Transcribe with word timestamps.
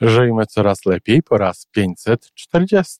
Żyjmy 0.00 0.46
coraz 0.46 0.86
lepiej 0.86 1.22
po 1.22 1.38
raz 1.38 1.66
540. 1.70 2.98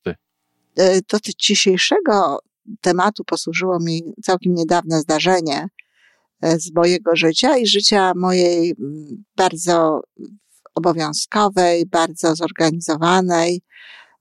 E, 0.76 1.00
do 1.00 1.18
dzisiejszego 1.38 2.38
tematu 2.80 3.24
posłużyło 3.24 3.78
mi 3.80 4.02
całkiem 4.22 4.54
niedawne 4.54 5.00
zdarzenie 5.00 5.68
e, 6.42 6.58
z 6.58 6.74
mojego 6.74 7.16
życia 7.16 7.56
i 7.56 7.66
życia 7.66 8.12
mojej 8.16 8.74
mm, 8.80 9.24
bardzo 9.36 10.00
obowiązkowej, 10.74 11.86
bardzo 11.86 12.36
zorganizowanej 12.36 13.62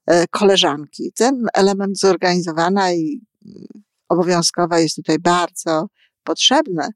e, 0.05 0.27
koleżanki. 0.27 1.11
Ten 1.15 1.45
element 1.53 1.99
zorganizowana 1.99 2.93
i 2.93 3.21
mm, 3.45 3.65
obowiązkowa 4.09 4.79
jest 4.79 4.95
tutaj 4.95 5.19
bardzo 5.19 5.87
potrzebny, 6.23 6.87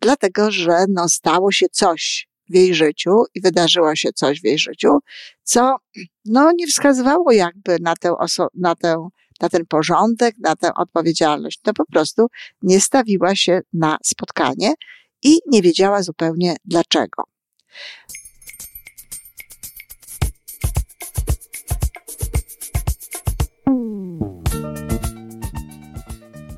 dlatego 0.00 0.50
że 0.50 0.84
no, 0.88 1.08
stało 1.08 1.52
się 1.52 1.66
coś 1.72 2.27
w 2.50 2.54
jej 2.54 2.74
życiu 2.74 3.24
i 3.34 3.40
wydarzyło 3.40 3.96
się 3.96 4.12
coś 4.12 4.40
w 4.40 4.44
jej 4.44 4.58
życiu, 4.58 4.98
co 5.42 5.76
no, 6.24 6.52
nie 6.56 6.66
wskazywało 6.66 7.32
jakby 7.32 7.76
na, 7.80 7.96
tę 7.96 8.10
oso- 8.10 8.48
na, 8.54 8.74
tę, 8.74 9.08
na 9.40 9.48
ten 9.48 9.66
porządek, 9.66 10.34
na 10.38 10.56
tę 10.56 10.74
odpowiedzialność. 10.74 11.60
No 11.66 11.72
po 11.72 11.86
prostu 11.86 12.26
nie 12.62 12.80
stawiła 12.80 13.34
się 13.34 13.60
na 13.72 13.98
spotkanie 14.04 14.74
i 15.22 15.38
nie 15.46 15.62
wiedziała 15.62 16.02
zupełnie 16.02 16.56
dlaczego. 16.64 17.22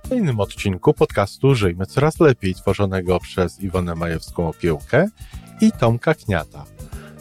W 0.04 0.08
kolejnym 0.12 0.40
odcinku 0.40 0.94
podcastu 0.94 1.54
Żyjmy 1.54 1.86
Coraz 1.86 2.20
Lepiej, 2.20 2.54
tworzonego 2.54 3.20
przez 3.20 3.60
Iwonę 3.60 3.94
Majewską 3.94 4.48
Opiełkę 4.48 5.08
i 5.60 5.72
Tomka 5.72 6.14
Kniata. 6.14 6.64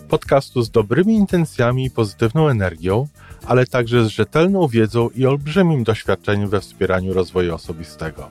Podcastu 0.09 0.61
z 0.61 0.71
dobrymi 0.71 1.15
intencjami 1.15 1.85
i 1.85 1.91
pozytywną 1.91 2.49
energią, 2.49 3.07
ale 3.45 3.65
także 3.65 4.05
z 4.05 4.07
rzetelną 4.07 4.67
wiedzą 4.67 5.09
i 5.09 5.25
olbrzymim 5.25 5.83
doświadczeniem 5.83 6.49
we 6.49 6.61
wspieraniu 6.61 7.13
rozwoju 7.13 7.55
osobistego. 7.55 8.29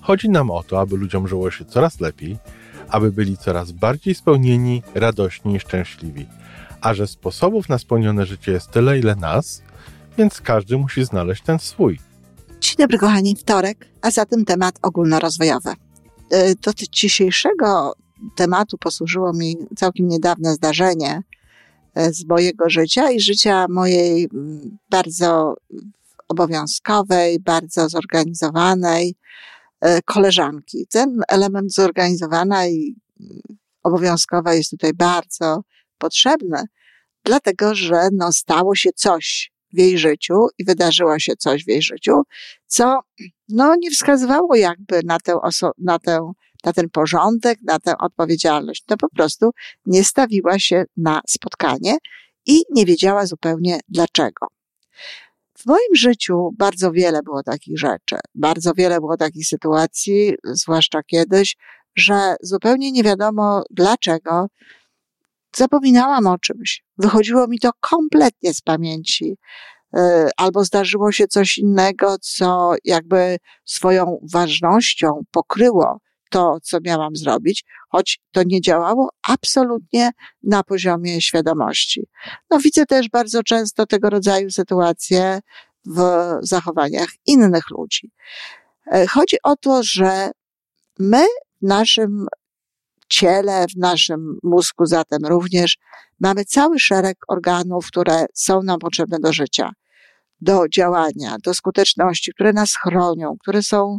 Chodzi 0.00 0.28
nam 0.28 0.50
o 0.50 0.62
to, 0.62 0.80
aby 0.80 0.96
ludziom 0.96 1.28
żyło 1.28 1.50
się 1.50 1.64
coraz 1.64 2.00
lepiej, 2.00 2.38
aby 2.88 3.12
byli 3.12 3.36
coraz 3.36 3.72
bardziej 3.72 4.14
spełnieni, 4.14 4.82
radośni 4.94 5.54
i 5.54 5.60
szczęśliwi. 5.60 6.26
A 6.80 6.94
że 6.94 7.06
sposobów 7.06 7.68
na 7.68 7.78
spełnione 7.78 8.26
życie 8.26 8.52
jest 8.52 8.70
tyle, 8.70 8.98
ile 8.98 9.16
nas, 9.16 9.62
więc 10.18 10.40
każdy 10.40 10.78
musi 10.78 11.04
znaleźć 11.04 11.42
ten 11.42 11.58
swój. 11.58 11.98
Dzień 12.60 12.74
dobry, 12.78 12.98
kochani, 12.98 13.36
wtorek, 13.36 13.86
a 14.02 14.10
zatem 14.10 14.44
temat 14.44 14.78
ogólnorozwojowy. 14.82 15.70
E, 16.30 16.54
do 16.54 16.72
dzisiejszego 16.92 17.94
tematu 18.34 18.78
posłużyło 18.78 19.32
mi 19.32 19.56
całkiem 19.76 20.08
niedawne 20.08 20.54
zdarzenie 20.54 21.22
e, 21.94 22.12
z 22.12 22.24
mojego 22.24 22.70
życia 22.70 23.10
i 23.10 23.20
życia 23.20 23.66
mojej 23.68 24.28
bardzo 24.90 25.54
obowiązkowej, 26.28 27.40
bardzo 27.40 27.88
zorganizowanej 27.88 29.14
e, 29.80 30.02
koleżanki. 30.02 30.86
Ten 30.90 31.22
element 31.28 31.74
zorganizowana 31.74 32.66
i 32.66 32.94
obowiązkowa 33.82 34.54
jest 34.54 34.70
tutaj 34.70 34.92
bardzo 34.94 35.62
potrzebny, 35.98 36.64
dlatego 37.24 37.74
że 37.74 38.08
no, 38.12 38.32
stało 38.32 38.74
się 38.74 38.90
coś 38.94 39.52
w 39.72 39.78
jej 39.78 39.98
życiu 39.98 40.46
i 40.58 40.64
wydarzyło 40.64 41.18
się 41.18 41.36
coś 41.36 41.64
w 41.64 41.68
jej 41.68 41.82
życiu, 41.82 42.22
co 42.66 43.00
no, 43.48 43.74
nie 43.78 43.90
wskazywało 43.90 44.56
jakby 44.56 45.00
na 45.04 45.18
tę, 45.20 45.32
oso- 45.34 45.72
na 45.78 45.98
tę 45.98 46.32
na 46.64 46.72
ten 46.72 46.90
porządek, 46.90 47.58
na 47.62 47.78
tę 47.78 47.98
odpowiedzialność. 47.98 48.84
No 48.90 48.96
po 48.96 49.08
prostu 49.08 49.50
nie 49.86 50.04
stawiła 50.04 50.58
się 50.58 50.84
na 50.96 51.20
spotkanie 51.28 51.96
i 52.46 52.62
nie 52.70 52.86
wiedziała 52.86 53.26
zupełnie 53.26 53.80
dlaczego. 53.88 54.46
W 55.58 55.66
moim 55.66 55.96
życiu 55.96 56.50
bardzo 56.58 56.92
wiele 56.92 57.22
było 57.22 57.42
takich 57.42 57.78
rzeczy, 57.78 58.16
bardzo 58.34 58.72
wiele 58.74 59.00
było 59.00 59.16
takich 59.16 59.46
sytuacji, 59.46 60.34
zwłaszcza 60.44 61.02
kiedyś, 61.02 61.56
że 61.96 62.36
zupełnie 62.42 62.92
nie 62.92 63.02
wiadomo 63.02 63.62
dlaczego 63.70 64.46
zapominałam 65.56 66.26
o 66.26 66.38
czymś. 66.38 66.84
Wychodziło 66.98 67.46
mi 67.48 67.58
to 67.58 67.70
kompletnie 67.80 68.54
z 68.54 68.60
pamięci. 68.60 69.36
E, 69.96 70.28
albo 70.36 70.64
zdarzyło 70.64 71.12
się 71.12 71.26
coś 71.26 71.58
innego, 71.58 72.16
co 72.20 72.74
jakby 72.84 73.36
swoją 73.64 74.18
ważnością 74.32 75.20
pokryło 75.30 75.98
to, 76.32 76.58
co 76.62 76.78
miałam 76.84 77.16
zrobić, 77.16 77.64
choć 77.88 78.20
to 78.32 78.42
nie 78.46 78.60
działało 78.60 79.08
absolutnie 79.28 80.10
na 80.42 80.62
poziomie 80.62 81.20
świadomości. 81.20 82.06
No, 82.50 82.58
widzę 82.58 82.86
też 82.86 83.08
bardzo 83.08 83.42
często 83.42 83.86
tego 83.86 84.10
rodzaju 84.10 84.50
sytuacje 84.50 85.40
w 85.86 86.00
zachowaniach 86.40 87.08
innych 87.26 87.70
ludzi. 87.70 88.10
E, 88.92 89.06
chodzi 89.06 89.36
o 89.42 89.56
to, 89.56 89.82
że 89.82 90.30
my 90.98 91.24
w 91.62 91.66
naszym 91.66 92.26
ciele, 93.08 93.66
w 93.74 93.76
naszym 93.76 94.38
mózgu 94.42 94.86
zatem 94.86 95.26
również 95.26 95.78
mamy 96.20 96.44
cały 96.44 96.78
szereg 96.78 97.16
organów, 97.28 97.86
które 97.86 98.26
są 98.34 98.62
nam 98.62 98.78
potrzebne 98.78 99.18
do 99.20 99.32
życia, 99.32 99.70
do 100.40 100.68
działania, 100.68 101.36
do 101.44 101.54
skuteczności, 101.54 102.32
które 102.32 102.52
nas 102.52 102.76
chronią, 102.76 103.36
które 103.40 103.62
są 103.62 103.98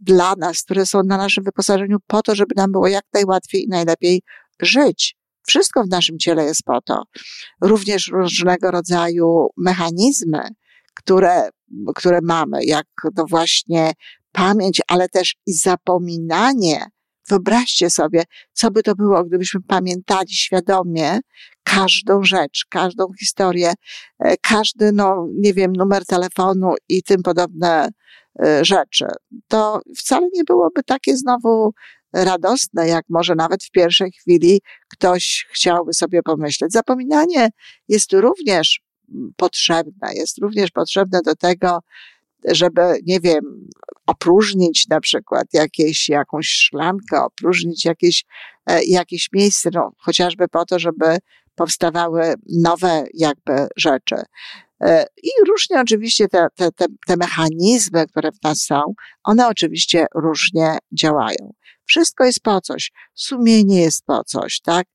dla 0.00 0.34
nas, 0.38 0.62
które 0.62 0.86
są 0.86 1.02
na 1.02 1.16
naszym 1.16 1.44
wyposażeniu 1.44 1.96
po 2.06 2.22
to, 2.22 2.34
żeby 2.34 2.54
nam 2.56 2.72
było 2.72 2.88
jak 2.88 3.04
najłatwiej 3.14 3.64
i 3.64 3.68
najlepiej 3.68 4.22
żyć. 4.62 5.16
Wszystko 5.46 5.84
w 5.84 5.88
naszym 5.88 6.18
ciele 6.18 6.44
jest 6.44 6.62
po 6.62 6.80
to. 6.80 7.02
Również 7.62 8.08
różnego 8.08 8.70
rodzaju 8.70 9.48
mechanizmy, 9.56 10.42
które, 10.94 11.48
które 11.94 12.18
mamy, 12.22 12.64
jak 12.64 12.86
to 13.16 13.24
właśnie 13.26 13.92
pamięć, 14.32 14.80
ale 14.88 15.08
też 15.08 15.36
i 15.46 15.52
zapominanie. 15.52 16.86
Wyobraźcie 17.28 17.90
sobie, 17.90 18.22
co 18.52 18.70
by 18.70 18.82
to 18.82 18.94
było, 18.94 19.24
gdybyśmy 19.24 19.60
pamiętali 19.68 20.34
świadomie 20.34 21.20
każdą 21.62 22.24
rzecz, 22.24 22.66
każdą 22.68 23.06
historię, 23.20 23.72
e, 24.18 24.36
każdy, 24.36 24.92
no, 24.92 25.26
nie 25.38 25.54
wiem, 25.54 25.72
numer 25.72 26.06
telefonu 26.06 26.74
i 26.88 27.02
tym 27.02 27.22
podobne 27.22 27.88
rzeczy. 28.62 29.06
To 29.48 29.80
wcale 29.96 30.28
nie 30.32 30.44
byłoby 30.44 30.82
takie 30.82 31.16
znowu 31.16 31.72
radosne, 32.12 32.88
jak 32.88 33.04
może 33.08 33.34
nawet 33.34 33.64
w 33.64 33.70
pierwszej 33.70 34.12
chwili 34.12 34.60
ktoś 34.88 35.46
chciałby 35.50 35.94
sobie 35.94 36.22
pomyśleć. 36.22 36.72
Zapominanie 36.72 37.50
jest 37.88 38.12
również 38.12 38.80
potrzebne, 39.36 40.14
jest 40.14 40.38
również 40.38 40.70
potrzebne 40.70 41.20
do 41.24 41.36
tego, 41.36 41.78
żeby, 42.44 42.82
nie 43.06 43.20
wiem, 43.20 43.68
opróżnić 44.06 44.88
na 44.88 45.00
przykład 45.00 45.46
jakieś, 45.52 46.08
jakąś 46.08 46.46
szklankę, 46.46 47.22
opróżnić 47.22 47.84
jakieś, 47.84 48.24
e, 48.66 48.84
jakieś 48.84 49.28
miejsce, 49.32 49.70
no, 49.74 49.92
chociażby 49.98 50.48
po 50.48 50.64
to, 50.64 50.78
żeby 50.78 51.18
powstawały 51.54 52.34
nowe 52.48 53.04
jakby 53.14 53.68
rzeczy. 53.76 54.16
E, 54.80 55.06
I 55.22 55.30
różnie 55.48 55.80
oczywiście 55.80 56.28
te, 56.28 56.46
te, 56.54 56.72
te, 56.72 56.86
te 57.06 57.16
mechanizmy, 57.16 58.06
które 58.06 58.32
w 58.32 58.42
nas 58.42 58.60
są, 58.62 58.82
one 59.24 59.48
oczywiście 59.48 60.06
różnie 60.14 60.78
działają. 60.92 61.52
Wszystko 61.86 62.24
jest 62.24 62.40
po 62.40 62.60
coś. 62.60 62.92
Sumienie 63.14 63.80
jest 63.80 64.04
po 64.06 64.24
coś, 64.24 64.60
tak? 64.60 64.86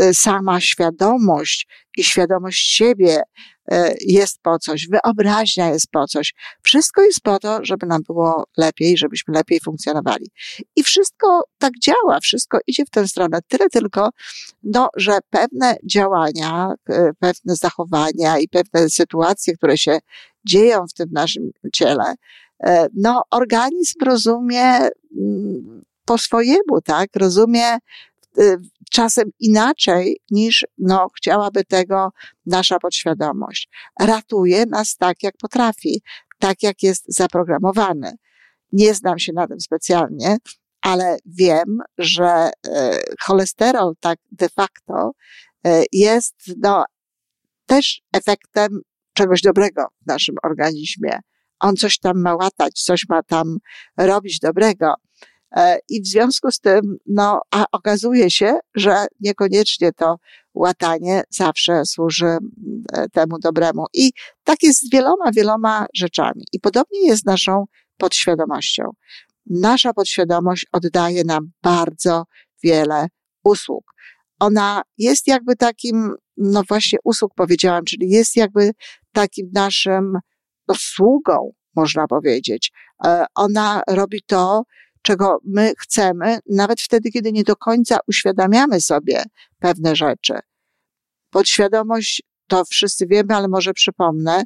E, 0.00 0.14
sama 0.14 0.60
świadomość 0.60 1.66
i 1.96 2.04
świadomość 2.04 2.74
siebie 2.74 3.22
jest 4.00 4.42
po 4.42 4.58
coś, 4.58 4.88
wyobraźnia 4.88 5.68
jest 5.68 5.86
po 5.90 6.06
coś. 6.06 6.34
Wszystko 6.62 7.02
jest 7.02 7.20
po 7.20 7.38
to, 7.38 7.58
żeby 7.62 7.86
nam 7.86 8.02
było 8.02 8.44
lepiej, 8.56 8.96
żebyśmy 8.96 9.34
lepiej 9.34 9.60
funkcjonowali. 9.60 10.26
I 10.76 10.82
wszystko 10.82 11.42
tak 11.58 11.72
działa, 11.82 12.20
wszystko 12.20 12.58
idzie 12.66 12.84
w 12.84 12.90
tę 12.90 13.08
stronę. 13.08 13.38
Tyle 13.48 13.68
tylko, 13.68 14.10
no, 14.62 14.88
że 14.96 15.18
pewne 15.30 15.76
działania, 15.90 16.74
e, 16.88 17.10
pewne 17.18 17.56
zachowania 17.56 18.38
i 18.38 18.48
pewne 18.48 18.90
sytuacje, 18.90 19.54
które 19.54 19.78
się 19.78 19.98
dzieją 20.46 20.86
w 20.86 20.92
tym 20.92 21.08
naszym 21.12 21.50
ciele, 21.72 22.14
no, 22.94 23.22
organizm 23.30 24.04
rozumie 24.04 24.78
mm, 25.16 25.82
po 26.04 26.18
swojemu, 26.18 26.80
tak? 26.84 27.08
Rozumie 27.16 27.78
czasem 28.90 29.30
inaczej 29.40 30.20
niż 30.30 30.66
no, 30.78 31.08
chciałaby 31.16 31.64
tego 31.64 32.10
nasza 32.46 32.78
podświadomość. 32.78 33.68
Ratuje 34.00 34.66
nas 34.66 34.96
tak, 34.96 35.22
jak 35.22 35.36
potrafi, 35.36 36.02
tak, 36.38 36.62
jak 36.62 36.82
jest 36.82 37.04
zaprogramowany. 37.08 38.12
Nie 38.72 38.94
znam 38.94 39.18
się 39.18 39.32
na 39.32 39.46
tym 39.46 39.60
specjalnie, 39.60 40.36
ale 40.82 41.16
wiem, 41.26 41.78
że 41.98 42.50
e, 42.66 42.98
cholesterol 43.20 43.94
tak 44.00 44.18
de 44.32 44.48
facto 44.48 45.12
e, 45.66 45.82
jest 45.92 46.34
no, 46.62 46.84
też 47.66 48.02
efektem 48.12 48.80
czegoś 49.12 49.40
dobrego 49.40 49.86
w 50.02 50.06
naszym 50.06 50.34
organizmie. 50.42 51.20
On 51.60 51.76
coś 51.76 51.98
tam 51.98 52.20
ma 52.20 52.34
łatać, 52.34 52.82
coś 52.82 53.02
ma 53.08 53.22
tam 53.22 53.58
robić 53.96 54.38
dobrego 54.38 54.94
I 55.88 56.02
w 56.02 56.06
związku 56.06 56.50
z 56.50 56.60
tym, 56.60 56.80
no, 57.06 57.40
a 57.50 57.64
okazuje 57.72 58.30
się, 58.30 58.58
że 58.74 59.06
niekoniecznie 59.20 59.92
to 59.92 60.16
łatanie 60.54 61.22
zawsze 61.30 61.84
służy 61.84 62.36
e, 62.92 63.08
temu 63.08 63.38
dobremu. 63.38 63.86
I 63.94 64.12
tak 64.44 64.62
jest 64.62 64.86
z 64.86 64.90
wieloma, 64.90 65.32
wieloma 65.36 65.86
rzeczami. 65.94 66.44
I 66.52 66.60
podobnie 66.60 67.06
jest 67.06 67.22
z 67.22 67.26
naszą 67.26 67.64
podświadomością. 67.96 68.90
Nasza 69.46 69.92
podświadomość 69.92 70.66
oddaje 70.72 71.24
nam 71.24 71.50
bardzo 71.62 72.24
wiele 72.62 73.06
usług. 73.44 73.92
Ona 74.40 74.82
jest 74.98 75.26
jakby 75.26 75.56
takim, 75.56 76.14
no 76.36 76.62
właśnie 76.68 76.98
usług 77.04 77.34
powiedziałam, 77.34 77.84
czyli 77.84 78.10
jest 78.10 78.36
jakby 78.36 78.70
takim 79.12 79.50
naszym 79.54 80.18
no, 80.68 80.74
sługą, 80.78 81.52
można 81.76 82.06
powiedzieć. 82.06 82.72
E, 83.04 83.24
ona 83.34 83.82
robi 83.88 84.22
to, 84.26 84.62
czego 85.02 85.38
my 85.44 85.72
chcemy, 85.78 86.38
nawet 86.50 86.80
wtedy, 86.80 87.10
kiedy 87.10 87.32
nie 87.32 87.44
do 87.44 87.56
końca 87.56 87.98
uświadamiamy 88.06 88.80
sobie 88.80 89.22
pewne 89.58 89.96
rzeczy. 89.96 90.34
Podświadomość, 91.30 92.22
to 92.46 92.64
wszyscy 92.64 93.06
wiemy, 93.06 93.34
ale 93.34 93.48
może 93.48 93.72
przypomnę, 93.72 94.42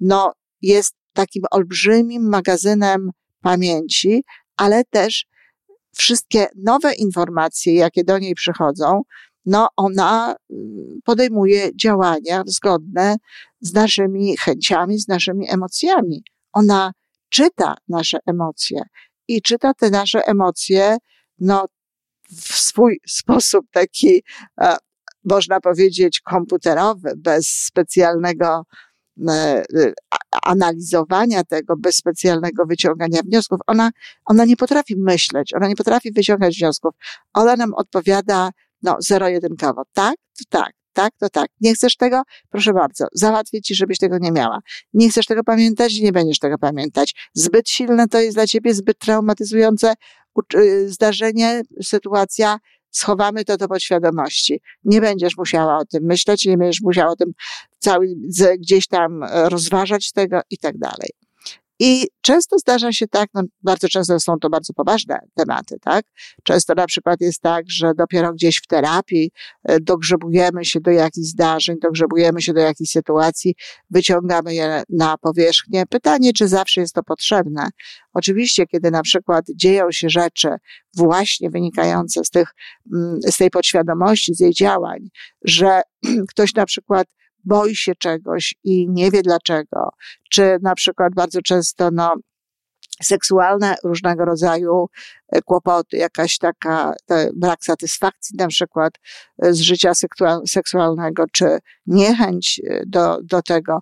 no 0.00 0.32
jest 0.62 0.94
takim 1.12 1.42
olbrzymim 1.50 2.28
magazynem 2.28 3.10
pamięci, 3.40 4.24
ale 4.56 4.84
też 4.84 5.26
wszystkie 5.96 6.46
nowe 6.56 6.94
informacje, 6.94 7.74
jakie 7.74 8.04
do 8.04 8.18
niej 8.18 8.34
przychodzą, 8.34 9.02
no 9.46 9.68
ona 9.76 10.36
mm, 10.50 11.00
podejmuje 11.04 11.76
działania 11.76 12.42
zgodne 12.46 13.16
z 13.60 13.72
naszymi 13.72 14.36
chęciami, 14.36 14.98
z 14.98 15.08
naszymi 15.08 15.50
emocjami. 15.50 16.22
Ona 16.52 16.92
czyta 17.28 17.74
nasze 17.88 18.18
emocje 18.26 18.82
i 19.28 19.42
czyta 19.42 19.74
te 19.74 19.90
nasze 19.90 20.26
emocje, 20.26 20.96
no, 21.38 21.66
w 22.30 22.58
swój 22.58 23.00
sposób 23.20 23.66
taki, 23.72 24.22
e, 24.60 24.76
można 25.24 25.60
powiedzieć, 25.60 26.20
komputerowy, 26.20 27.12
bez 27.16 27.48
specjalnego 27.48 28.62
e, 29.28 29.32
e, 29.32 29.92
analizowania 30.42 31.44
tego, 31.44 31.76
bez 31.76 31.96
specjalnego 31.96 32.66
wyciągania 32.66 33.22
wniosków. 33.22 33.60
Ona, 33.66 33.90
ona 34.24 34.44
nie 34.44 34.56
potrafi 34.56 34.96
myśleć, 34.96 35.54
ona 35.54 35.68
nie 35.68 35.76
potrafi 35.76 36.12
wyciągać 36.12 36.58
wniosków. 36.58 36.94
Ona 37.34 37.56
nam 37.56 37.74
odpowiada, 37.74 38.50
no, 38.82 38.96
zero-jedynkowo. 39.00 39.82
Tak, 39.92 40.14
tak, 40.48 40.72
tak, 40.98 41.12
to 41.18 41.28
tak. 41.28 41.50
Nie 41.60 41.74
chcesz 41.74 41.96
tego? 41.96 42.22
Proszę 42.50 42.72
bardzo, 42.72 43.06
załatwię 43.12 43.62
ci, 43.62 43.74
żebyś 43.74 43.98
tego 43.98 44.18
nie 44.18 44.32
miała. 44.32 44.60
Nie 44.92 45.10
chcesz 45.10 45.26
tego 45.26 45.44
pamiętać? 45.44 46.00
Nie 46.00 46.12
będziesz 46.12 46.38
tego 46.38 46.58
pamiętać. 46.58 47.14
Zbyt 47.34 47.68
silne 47.68 48.08
to 48.08 48.20
jest 48.20 48.36
dla 48.36 48.46
ciebie, 48.46 48.74
zbyt 48.74 48.98
traumatyzujące 48.98 49.94
y, 50.54 50.88
zdarzenie, 50.88 51.62
sytuacja, 51.82 52.58
schowamy 52.90 53.44
to 53.44 53.56
do 53.56 53.68
podświadomości. 53.68 54.60
Nie 54.84 55.00
będziesz 55.00 55.36
musiała 55.36 55.78
o 55.78 55.84
tym 55.84 56.04
myśleć, 56.04 56.46
nie 56.46 56.58
będziesz 56.58 56.80
musiała 56.80 57.12
o 57.12 57.16
tym 57.16 57.32
cały, 57.78 58.14
gdzieś 58.58 58.86
tam 58.86 59.22
e, 59.22 59.48
rozważać 59.48 60.12
tego 60.12 60.40
i 60.50 60.58
tak 60.58 60.78
dalej. 60.78 61.10
I 61.80 62.06
często 62.20 62.58
zdarza 62.58 62.92
się 62.92 63.08
tak, 63.08 63.30
no 63.34 63.42
bardzo 63.62 63.88
często 63.88 64.20
są 64.20 64.38
to 64.38 64.50
bardzo 64.50 64.72
poważne 64.72 65.18
tematy, 65.34 65.76
tak? 65.80 66.06
Często 66.42 66.74
na 66.74 66.86
przykład 66.86 67.20
jest 67.20 67.40
tak, 67.42 67.64
że 67.68 67.92
dopiero 67.94 68.32
gdzieś 68.32 68.56
w 68.56 68.66
terapii 68.66 69.30
e, 69.64 69.80
dogrzebujemy 69.80 70.64
się 70.64 70.80
do 70.80 70.90
jakichś 70.90 71.26
zdarzeń, 71.26 71.76
dogrzebujemy 71.82 72.42
się 72.42 72.52
do 72.52 72.60
jakichś 72.60 72.90
sytuacji, 72.90 73.54
wyciągamy 73.90 74.54
je 74.54 74.82
na 74.88 75.18
powierzchnię. 75.18 75.84
Pytanie, 75.86 76.32
czy 76.32 76.48
zawsze 76.48 76.80
jest 76.80 76.94
to 76.94 77.02
potrzebne? 77.02 77.68
Oczywiście, 78.12 78.66
kiedy 78.66 78.90
na 78.90 79.02
przykład 79.02 79.44
dzieją 79.54 79.92
się 79.92 80.08
rzeczy 80.08 80.48
właśnie 80.96 81.50
wynikające 81.50 82.24
z 82.24 82.30
tych, 82.30 82.54
mm, 82.94 83.18
z 83.22 83.36
tej 83.36 83.50
podświadomości, 83.50 84.34
z 84.34 84.40
jej 84.40 84.52
działań, 84.52 85.08
że 85.44 85.80
ktoś 86.30 86.54
na 86.54 86.66
przykład 86.66 87.06
boi 87.44 87.76
się 87.76 87.94
czegoś 87.94 88.54
i 88.64 88.88
nie 88.88 89.10
wie 89.10 89.22
dlaczego, 89.22 89.90
czy 90.30 90.58
na 90.62 90.74
przykład 90.74 91.14
bardzo 91.14 91.42
często, 91.42 91.90
no, 91.92 92.14
seksualne 93.02 93.74
różnego 93.84 94.24
rodzaju 94.24 94.86
e, 95.28 95.42
kłopoty, 95.42 95.96
jakaś 95.96 96.38
taka 96.38 96.94
brak 97.36 97.64
satysfakcji 97.64 98.36
na 98.38 98.48
przykład 98.48 98.92
e, 99.42 99.52
z 99.52 99.60
życia 99.60 99.92
seksualnego, 100.46 101.24
czy 101.32 101.58
niechęć 101.86 102.60
e, 102.64 102.82
do, 102.86 103.18
do 103.22 103.42
tego, 103.42 103.78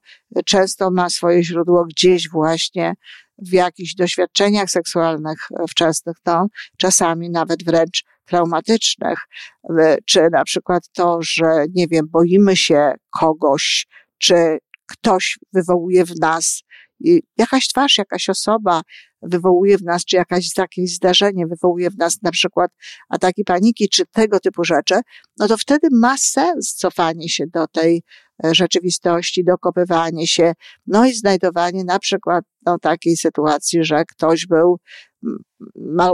często 0.47 0.91
ma 0.91 1.11
swoje 1.11 1.44
źródło 1.44 1.85
gdzieś 1.85 2.29
właśnie 2.31 2.94
w 3.38 3.53
jakichś 3.53 3.94
doświadczeniach 3.94 4.70
seksualnych 4.70 5.38
wczesnych, 5.70 6.17
to 6.23 6.47
czasami 6.76 7.31
nawet 7.31 7.64
wręcz 7.64 8.05
traumatycznych, 8.26 9.19
czy 10.06 10.28
na 10.32 10.44
przykład 10.44 10.82
to, 10.93 11.19
że 11.20 11.67
nie 11.75 11.87
wiem, 11.87 12.06
boimy 12.11 12.56
się 12.56 12.93
kogoś, 13.20 13.87
czy 14.19 14.58
ktoś 14.87 15.38
wywołuje 15.52 16.05
w 16.05 16.20
nas 16.20 16.62
jakaś 17.37 17.69
twarz, 17.69 17.99
jakaś 17.99 18.28
osoba 18.28 18.82
wywołuje 19.23 19.78
w 19.78 19.82
nas, 19.82 20.05
czy 20.05 20.17
jakaś, 20.17 20.49
jakieś 20.58 20.94
zdarzenie 20.94 21.46
wywołuje 21.46 21.90
w 21.90 21.99
nas 21.99 22.23
na 22.23 22.31
przykład 22.31 22.70
ataki 23.08 23.44
paniki, 23.44 23.88
czy 23.88 24.06
tego 24.06 24.40
typu 24.40 24.64
rzeczy, 24.64 24.94
no 25.38 25.49
to 25.49 25.56
wtedy 25.58 25.88
ma 25.93 26.19
sens 26.19 26.75
cofanie 26.75 27.29
się 27.29 27.46
do 27.46 27.67
tej 27.67 28.02
e, 28.44 28.55
rzeczywistości, 28.55 29.44
dokopywanie 29.44 30.26
się, 30.26 30.52
no 30.87 31.06
i 31.06 31.14
znajdowanie 31.14 31.84
na 31.84 31.99
przykład 31.99 32.44
no, 32.67 32.79
takiej 32.79 33.17
sytuacji, 33.17 33.84
że 33.84 34.05
ktoś 34.05 34.46
był 34.46 34.79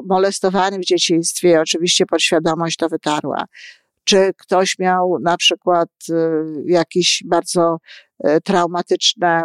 molestowany 0.09 0.79
w 0.79 0.85
dzieciństwie, 0.85 1.61
oczywiście 1.61 2.07
podświadomość 2.07 2.77
to 2.77 2.89
wytarła. 2.89 3.45
Czy 4.05 4.33
ktoś 4.39 4.79
miał 4.79 5.19
na 5.23 5.37
przykład 5.37 5.89
y, 6.11 6.15
jakieś 6.67 7.23
bardzo 7.27 7.77
y, 8.27 8.41
traumatyczne 8.41 9.43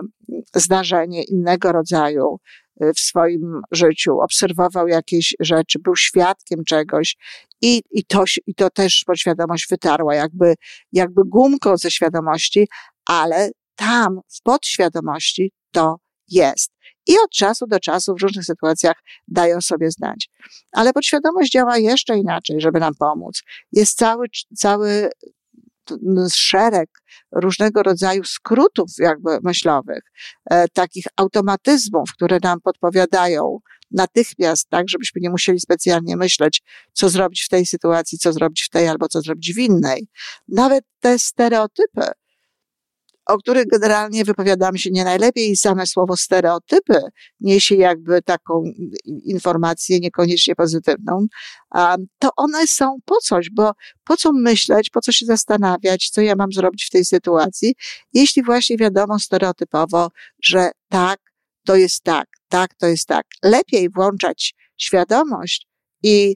zdarzenie 0.55 1.23
innego 1.23 1.71
rodzaju 1.71 2.37
y, 2.83 2.93
w 2.93 2.99
swoim 2.99 3.61
życiu, 3.71 4.19
obserwował 4.19 4.87
jakieś 4.87 5.35
rzeczy, 5.39 5.79
był 5.79 5.95
świadkiem 5.95 6.63
czegoś 6.63 7.17
i, 7.61 7.81
i, 7.91 8.05
to, 8.05 8.23
i 8.47 8.55
to 8.55 8.69
też 8.69 9.03
podświadomość 9.07 9.67
wytarła, 9.69 10.15
jakby, 10.15 10.55
jakby 10.91 11.21
gumką 11.25 11.77
ze 11.77 11.91
świadomości, 11.91 12.67
ale 13.05 13.51
tam 13.75 14.19
w 14.27 14.41
podświadomości 14.43 15.51
to 15.71 15.95
jest 16.27 16.71
i 17.07 17.17
od 17.25 17.31
czasu 17.31 17.67
do 17.67 17.79
czasu 17.79 18.15
w 18.15 18.21
różnych 18.21 18.45
sytuacjach 18.45 18.95
dają 19.27 19.61
sobie 19.61 19.91
znać. 19.91 20.29
Ale 20.71 20.93
podświadomość 20.93 21.51
działa 21.51 21.77
jeszcze 21.77 22.17
inaczej, 22.17 22.61
żeby 22.61 22.79
nam 22.79 22.95
pomóc. 22.99 23.41
Jest 23.71 23.97
cały, 23.97 24.27
cały 24.57 25.09
szereg 26.33 26.89
różnego 27.31 27.83
rodzaju 27.83 28.23
skrótów 28.23 28.91
jakby 28.99 29.39
myślowych, 29.43 30.01
e, 30.49 30.67
takich 30.67 31.05
automatyzmów, 31.15 32.09
które 32.13 32.39
nam 32.43 32.61
podpowiadają 32.61 33.59
natychmiast, 33.91 34.69
tak, 34.69 34.89
żebyśmy 34.89 35.21
nie 35.21 35.29
musieli 35.29 35.59
specjalnie 35.59 36.17
myśleć, 36.17 36.61
co 36.93 37.09
zrobić 37.09 37.43
w 37.43 37.49
tej 37.49 37.65
sytuacji, 37.65 38.17
co 38.17 38.33
zrobić 38.33 38.63
w 38.63 38.69
tej 38.69 38.87
albo 38.87 39.07
co 39.07 39.21
zrobić 39.21 39.53
w 39.53 39.57
innej. 39.57 40.07
Nawet 40.47 40.83
te 40.99 41.19
stereotypy, 41.19 42.11
o 43.27 43.37
których 43.37 43.67
generalnie 43.67 44.23
wypowiadamy 44.23 44.79
się 44.79 44.89
nie 44.91 45.03
najlepiej 45.03 45.51
i 45.51 45.57
same 45.57 45.85
słowo 45.85 46.17
stereotypy 46.17 46.99
niesie 47.39 47.75
jakby 47.75 48.21
taką 48.21 48.63
informację 49.05 49.99
niekoniecznie 49.99 50.55
pozytywną, 50.55 51.25
to 52.19 52.29
one 52.35 52.67
są 52.67 52.97
po 53.05 53.15
coś, 53.15 53.49
bo 53.49 53.71
po 54.03 54.17
co 54.17 54.31
myśleć, 54.33 54.89
po 54.89 55.01
co 55.01 55.11
się 55.11 55.25
zastanawiać, 55.25 56.09
co 56.09 56.21
ja 56.21 56.35
mam 56.35 56.51
zrobić 56.51 56.85
w 56.85 56.89
tej 56.89 57.05
sytuacji, 57.05 57.75
jeśli 58.13 58.43
właśnie 58.43 58.77
wiadomo 58.77 59.19
stereotypowo, 59.19 60.09
że 60.43 60.71
tak, 60.89 61.19
to 61.65 61.75
jest 61.75 62.03
tak, 62.03 62.27
tak, 62.49 62.73
to 62.73 62.87
jest 62.87 63.07
tak. 63.07 63.25
Lepiej 63.43 63.89
włączać 63.89 64.55
świadomość 64.77 65.67
i 66.03 66.35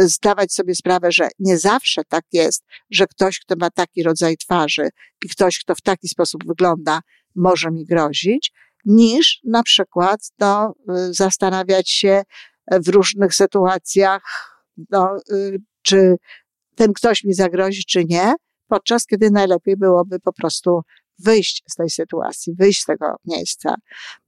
zdawać 0.00 0.52
sobie 0.52 0.74
sprawę, 0.74 1.12
że 1.12 1.28
nie 1.38 1.58
zawsze 1.58 2.02
tak 2.08 2.24
jest, 2.32 2.64
że 2.90 3.06
ktoś, 3.06 3.38
kto 3.38 3.54
ma 3.58 3.70
taki 3.70 4.02
rodzaj 4.02 4.36
twarzy 4.36 4.88
i 5.24 5.28
ktoś, 5.28 5.58
kto 5.58 5.74
w 5.74 5.80
taki 5.80 6.08
sposób 6.08 6.46
wygląda, 6.46 7.00
może 7.34 7.70
mi 7.70 7.84
grozić, 7.84 8.52
niż 8.84 9.40
na 9.44 9.62
przykład 9.62 10.20
no, 10.38 10.74
y, 10.90 11.14
zastanawiać 11.14 11.90
się 11.90 12.22
w 12.70 12.88
różnych 12.88 13.34
sytuacjach, 13.34 14.22
no, 14.90 15.16
y, 15.32 15.58
czy 15.82 16.16
ten 16.74 16.92
ktoś 16.92 17.24
mi 17.24 17.34
zagrozi, 17.34 17.84
czy 17.84 18.04
nie, 18.04 18.34
podczas 18.68 19.06
kiedy 19.06 19.30
najlepiej 19.30 19.76
byłoby 19.76 20.20
po 20.20 20.32
prostu 20.32 20.80
wyjść 21.24 21.62
z 21.68 21.74
tej 21.74 21.90
sytuacji, 21.90 22.54
wyjść 22.58 22.80
z 22.80 22.84
tego 22.84 23.16
miejsca. 23.24 23.74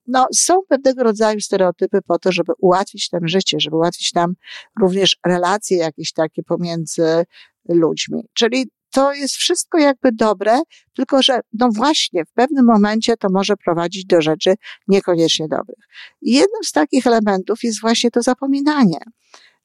No, 0.07 0.27
są 0.35 0.61
pewnego 0.69 1.03
rodzaju 1.03 1.41
stereotypy 1.41 1.99
po 2.07 2.19
to, 2.19 2.33
żeby 2.33 2.53
ułatwić 2.59 3.13
nam 3.13 3.29
życie, 3.29 3.61
żeby 3.61 3.77
ułatwić 3.77 4.15
nam 4.15 4.35
również 4.81 5.17
relacje 5.27 5.77
jakieś 5.77 6.13
takie 6.13 6.43
pomiędzy 6.43 7.25
ludźmi. 7.69 8.29
Czyli 8.33 8.71
to 8.93 9.13
jest 9.13 9.35
wszystko 9.35 9.79
jakby 9.79 10.13
dobre, 10.13 10.61
tylko 10.95 11.23
że 11.23 11.41
no 11.53 11.69
właśnie 11.75 12.25
w 12.25 12.33
pewnym 12.33 12.65
momencie 12.65 13.17
to 13.17 13.29
może 13.31 13.57
prowadzić 13.57 14.05
do 14.05 14.21
rzeczy 14.21 14.55
niekoniecznie 14.89 15.49
dobrych. 15.49 15.85
I 16.23 16.33
jednym 16.33 16.65
z 16.65 16.73
takich 16.73 17.07
elementów 17.07 17.63
jest 17.63 17.81
właśnie 17.81 18.11
to 18.11 18.23
zapominanie. 18.23 18.99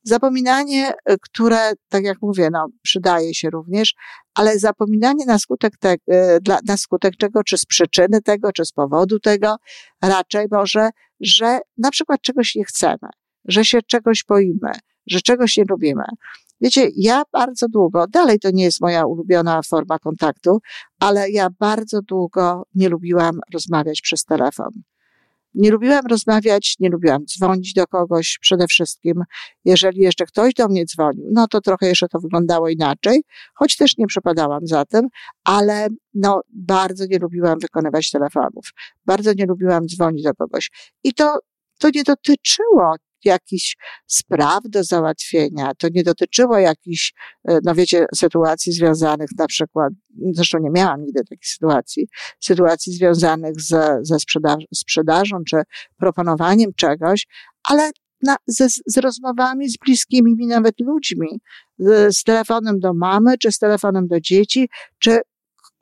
Zapominanie, 0.07 0.93
e, 1.05 1.17
które, 1.21 1.71
tak 1.89 2.03
jak 2.03 2.17
mówię, 2.21 2.49
no, 2.51 2.67
przydaje 2.81 3.33
się 3.33 3.49
również, 3.49 3.93
ale 4.35 4.59
zapominanie 4.59 5.25
na 5.25 5.39
skutek, 5.39 5.73
te, 5.79 5.95
e, 6.11 6.39
na 6.67 6.77
skutek 6.77 7.13
czego, 7.17 7.43
czy 7.43 7.57
z 7.57 7.65
przyczyny 7.65 8.21
tego, 8.21 8.51
czy 8.51 8.65
z 8.65 8.71
powodu 8.71 9.19
tego, 9.19 9.55
raczej 10.01 10.45
może, 10.51 10.89
że 11.19 11.59
na 11.77 11.91
przykład 11.91 12.21
czegoś 12.21 12.55
nie 12.55 12.65
chcemy, 12.65 13.09
że 13.45 13.65
się 13.65 13.81
czegoś 13.81 14.23
boimy, 14.29 14.71
że 15.07 15.21
czegoś 15.21 15.57
nie 15.57 15.63
lubimy. 15.69 16.03
Wiecie, 16.61 16.89
ja 16.95 17.23
bardzo 17.31 17.67
długo, 17.69 18.05
dalej 18.07 18.39
to 18.39 18.51
nie 18.51 18.63
jest 18.63 18.81
moja 18.81 19.05
ulubiona 19.05 19.61
forma 19.69 19.99
kontaktu, 19.99 20.59
ale 20.99 21.29
ja 21.29 21.47
bardzo 21.59 22.01
długo 22.01 22.63
nie 22.75 22.89
lubiłam 22.89 23.39
rozmawiać 23.53 24.01
przez 24.01 24.25
telefon. 24.25 24.69
Nie 25.57 25.71
lubiłam 25.71 26.05
rozmawiać, 26.09 26.75
nie 26.79 26.89
lubiłam 26.89 27.25
dzwonić 27.25 27.73
do 27.73 27.87
kogoś 27.87 28.37
przede 28.41 28.67
wszystkim. 28.67 29.23
Jeżeli 29.65 30.01
jeszcze 30.01 30.25
ktoś 30.25 30.53
do 30.53 30.67
mnie 30.67 30.85
dzwonił, 30.85 31.27
no 31.31 31.47
to 31.47 31.61
trochę 31.61 31.87
jeszcze 31.87 32.07
to 32.07 32.19
wyglądało 32.19 32.69
inaczej, 32.69 33.23
choć 33.53 33.77
też 33.77 33.97
nie 33.97 34.07
przepadałam 34.07 34.67
za 34.67 34.85
tym, 34.85 35.07
ale 35.43 35.87
no 36.13 36.41
bardzo 36.53 37.05
nie 37.05 37.19
lubiłam 37.19 37.59
wykonywać 37.59 38.11
telefonów. 38.11 38.71
Bardzo 39.05 39.33
nie 39.33 39.45
lubiłam 39.45 39.87
dzwonić 39.87 40.23
do 40.23 40.33
kogoś. 40.33 40.71
I 41.03 41.13
to, 41.13 41.39
to 41.79 41.89
nie 41.95 42.03
dotyczyło 42.03 42.95
jakichś 43.25 43.77
spraw 44.07 44.63
do 44.63 44.83
załatwienia. 44.83 45.71
To 45.77 45.87
nie 45.93 46.03
dotyczyło 46.03 46.57
jakichś, 46.57 47.13
e, 47.47 47.59
no 47.63 47.75
wiecie, 47.75 48.05
sytuacji 48.15 48.73
związanych 48.73 49.29
na 49.37 49.47
przykład, 49.47 49.93
zresztą 50.31 50.57
nie 50.59 50.69
miałam 50.69 51.01
nigdy 51.01 51.23
takich 51.23 51.47
sytuacji, 51.47 52.07
sytuacji 52.39 52.93
związanych 52.93 53.61
ze, 53.61 53.99
ze 54.01 54.19
sprzedaż, 54.19 54.63
sprzedażą 54.73 55.37
czy 55.49 55.61
proponowaniem 55.97 56.71
czegoś, 56.75 57.27
ale 57.63 57.91
na, 58.21 58.35
ze, 58.47 58.67
z 58.69 58.97
rozmowami 58.97 59.69
z 59.69 59.77
bliskimi 59.77 60.35
mi 60.35 60.47
nawet 60.47 60.79
ludźmi, 60.79 61.27
z, 61.77 62.17
z 62.17 62.23
telefonem 62.23 62.79
do 62.79 62.93
mamy, 62.93 63.37
czy 63.37 63.51
z 63.51 63.59
telefonem 63.59 64.07
do 64.07 64.21
dzieci, 64.21 64.69
czy 64.99 65.19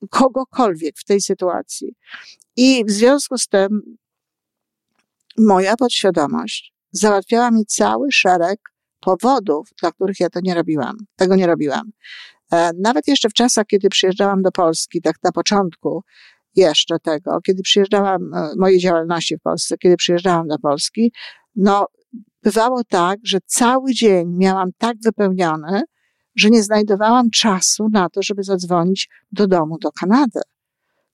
kogokolwiek 0.10 0.96
w 0.98 1.04
tej 1.04 1.22
sytuacji. 1.22 1.96
I 2.56 2.86
w 2.86 2.92
związku 2.92 3.38
z 3.38 3.48
tym 3.48 3.98
moja 5.38 5.75
podświadomość 5.75 6.75
załatwiała 6.98 7.52
mi 7.52 7.66
cały 7.66 8.12
szereg 8.12 8.60
powodów, 9.00 9.70
dla 9.82 9.92
których 9.92 10.20
ja 10.20 10.30
to 10.30 10.40
nie 10.44 10.56
robiłam. 10.56 10.98
Tego 11.16 11.36
nie 11.36 11.48
robiłam. 11.48 11.92
E, 12.52 12.72
nawet 12.80 13.08
jeszcze 13.08 13.30
w 13.30 13.34
czasach, 13.34 13.66
kiedy 13.66 13.90
przyjeżdżałam 13.90 14.42
do 14.42 14.52
Polski, 14.52 15.02
tak 15.02 15.16
na 15.24 15.32
początku 15.32 16.04
jeszcze 16.56 17.00
tego, 17.00 17.42
kiedy 17.42 17.62
przyjeżdżałam, 17.62 18.34
e, 18.34 18.50
mojej 18.58 18.80
działalności 18.80 19.38
w 19.38 19.42
Polsce, 19.42 19.78
kiedy 19.78 19.96
przyjeżdżałam 19.98 20.48
do 20.48 20.60
Polski, 20.60 21.12
no, 21.56 21.88
bywało 22.44 22.84
tak, 22.84 23.20
że 23.24 23.38
cały 23.46 23.94
dzień 23.94 24.28
miałam 24.38 24.70
tak 24.78 24.98
wypełniony, 25.04 25.82
że 26.36 26.50
nie 26.50 26.64
znajdowałam 26.64 27.30
czasu 27.30 27.90
na 27.92 28.10
to, 28.10 28.24
żeby 28.24 28.44
zadzwonić 28.44 29.10
do 29.32 29.48
domu, 29.48 29.78
do 29.78 29.92
Kanady. 29.92 30.40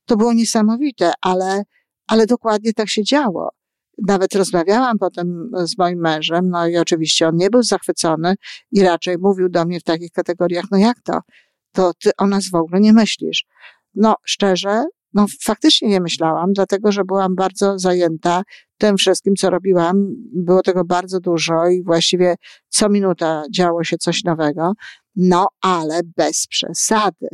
To 0.06 0.18
było 0.18 0.34
niesamowite, 0.34 1.14
ale, 1.22 1.64
ale 2.08 2.26
dokładnie 2.26 2.74
tak 2.74 2.90
się 2.90 3.04
działo 3.04 3.61
nawet 4.08 4.36
rozmawiałam 4.36 4.98
potem 5.00 5.52
z 5.54 5.78
moim 5.78 6.00
mężem, 6.00 6.50
no 6.50 6.68
i 6.68 6.78
oczywiście 6.78 7.28
on 7.28 7.36
nie 7.36 7.50
był 7.50 7.64
zachwycony 7.64 8.36
i 8.72 8.84
raczej 8.84 9.18
mówił 9.18 9.50
do 9.50 9.66
mnie 9.66 9.80
w 9.80 9.84
takich 9.84 10.12
kategoriach, 10.12 10.66
no 10.72 10.78
jak 10.78 11.02
to? 11.04 11.20
To 11.72 11.92
ty 12.04 12.12
o 12.18 12.28
nas 12.28 12.50
w 12.50 12.56
ogóle 12.56 12.82
nie 12.82 12.94
myślisz. 12.94 13.46
No 13.96 14.16
szczerze, 14.24 14.84
no 15.14 15.26
faktycznie 15.44 15.90
nie 15.90 16.02
myślałam, 16.02 16.54
dlatego 16.54 16.92
że 16.92 17.04
byłam 17.04 17.36
bardzo 17.36 17.80
zajęta 17.80 18.44
tym 18.78 18.98
wszystkim, 18.98 19.36
co 19.36 19.50
robiłam. 19.50 19.96
Było 20.34 20.62
tego 20.62 20.86
bardzo 20.86 21.20
dużo 21.20 21.68
i 21.68 21.84
właściwie 21.84 22.36
co 22.70 22.90
minuta 22.90 23.44
działo 23.56 23.84
się 23.84 23.98
coś 23.98 24.24
nowego. 24.24 24.74
No 25.16 25.48
ale 25.62 26.02
bez 26.18 26.48
przesady. 26.48 27.28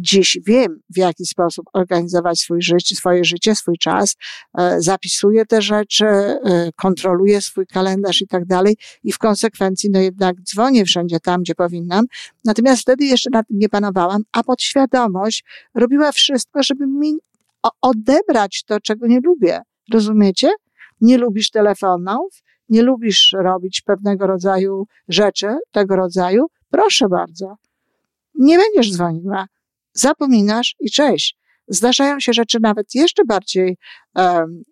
Dziś 0.00 0.38
wiem, 0.46 0.80
w 0.90 0.96
jaki 0.98 1.26
sposób 1.26 1.66
organizować 1.72 2.40
swój 2.40 2.62
życie, 2.62 2.96
swoje 2.96 3.24
życie, 3.24 3.54
swój 3.54 3.78
czas, 3.78 4.16
e, 4.58 4.80
zapisuję 4.80 5.46
te 5.46 5.62
rzeczy, 5.62 6.06
e, 6.06 6.38
kontroluję 6.76 7.40
swój 7.40 7.66
kalendarz 7.66 8.22
i 8.22 8.26
tak 8.26 8.44
dalej 8.44 8.76
i 9.04 9.12
w 9.12 9.18
konsekwencji 9.18 9.90
no 9.90 10.00
jednak 10.00 10.36
dzwonię 10.40 10.84
wszędzie 10.84 11.20
tam, 11.20 11.42
gdzie 11.42 11.54
powinnam. 11.54 12.04
Natomiast 12.44 12.82
wtedy 12.82 13.04
jeszcze 13.04 13.30
nad 13.32 13.48
tym 13.48 13.58
nie 13.58 13.68
panowałam, 13.68 14.22
a 14.32 14.42
podświadomość 14.42 15.44
robiła 15.74 16.12
wszystko, 16.12 16.62
żeby 16.62 16.86
mi 16.86 17.18
odebrać 17.80 18.64
to, 18.64 18.80
czego 18.80 19.06
nie 19.06 19.20
lubię. 19.20 19.60
Rozumiecie? 19.92 20.50
Nie 21.00 21.18
lubisz 21.18 21.50
telefonów, 21.50 22.42
nie 22.68 22.82
lubisz 22.82 23.34
robić 23.38 23.80
pewnego 23.80 24.26
rodzaju 24.26 24.86
rzeczy, 25.08 25.46
tego 25.72 25.96
rodzaju, 25.96 26.46
proszę 26.70 27.08
bardzo. 27.08 27.56
Nie 28.34 28.58
będziesz 28.58 28.92
dzwoniła 28.92 29.46
zapominasz 29.92 30.76
i 30.80 30.90
cześć. 30.90 31.36
Zdarzają 31.68 32.20
się 32.20 32.32
rzeczy 32.32 32.58
nawet 32.60 32.94
jeszcze 32.94 33.24
bardziej 33.24 33.76
um, 34.14 34.62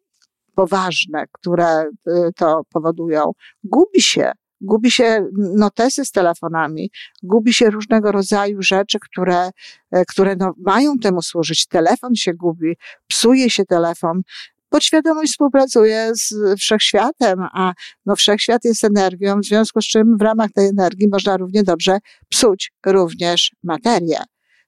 poważne, 0.54 1.24
które 1.32 1.82
y, 1.82 2.12
to 2.36 2.62
powodują. 2.72 3.32
Gubi 3.64 4.02
się, 4.02 4.32
gubi 4.60 4.90
się 4.90 5.26
notesy 5.36 6.04
z 6.04 6.10
telefonami, 6.10 6.90
gubi 7.22 7.52
się 7.52 7.70
różnego 7.70 8.12
rodzaju 8.12 8.62
rzeczy, 8.62 8.98
które, 9.00 9.50
e, 9.90 10.04
które 10.04 10.36
no, 10.36 10.52
mają 10.58 10.98
temu 10.98 11.22
służyć. 11.22 11.66
Telefon 11.66 12.14
się 12.14 12.34
gubi, 12.34 12.76
psuje 13.06 13.50
się 13.50 13.64
telefon. 13.64 14.22
Podświadomość 14.68 15.32
współpracuje 15.32 16.10
z 16.14 16.34
wszechświatem, 16.58 17.40
a 17.52 17.72
no, 18.06 18.16
wszechświat 18.16 18.64
jest 18.64 18.84
energią, 18.84 19.40
w 19.40 19.44
związku 19.44 19.80
z 19.80 19.86
czym 19.86 20.16
w 20.18 20.22
ramach 20.22 20.52
tej 20.52 20.68
energii 20.68 21.08
można 21.08 21.36
równie 21.36 21.62
dobrze 21.62 21.98
psuć 22.28 22.72
również 22.86 23.52
materię. 23.62 24.18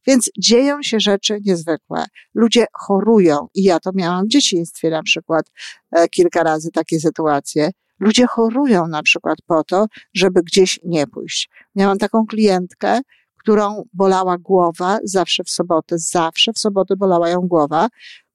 Więc 0.08 0.30
dzieją 0.38 0.82
się 0.82 1.00
rzeczy 1.00 1.38
niezwykłe. 1.44 2.04
Ludzie 2.34 2.66
chorują 2.72 3.48
i 3.54 3.62
ja 3.62 3.80
to 3.80 3.90
miałam 3.94 4.24
w 4.24 4.28
dzieciństwie 4.28 4.90
na 4.90 5.02
przykład 5.02 5.46
e, 5.92 6.08
kilka 6.08 6.42
razy 6.42 6.70
takie 6.70 7.00
sytuacje. 7.00 7.70
Ludzie 8.00 8.26
chorują 8.26 8.86
na 8.86 9.02
przykład 9.02 9.38
po 9.46 9.64
to, 9.64 9.86
żeby 10.14 10.42
gdzieś 10.42 10.80
nie 10.84 11.06
pójść. 11.06 11.50
Miałam 11.74 11.98
taką 11.98 12.26
klientkę, 12.26 13.00
którą 13.40 13.82
bolała 13.92 14.38
głowa 14.38 14.98
zawsze 15.04 15.44
w 15.44 15.50
sobotę, 15.50 15.98
zawsze 15.98 16.52
w 16.52 16.58
sobotę 16.58 16.96
bolała 16.96 17.28
ją 17.28 17.40
głowa 17.40 17.88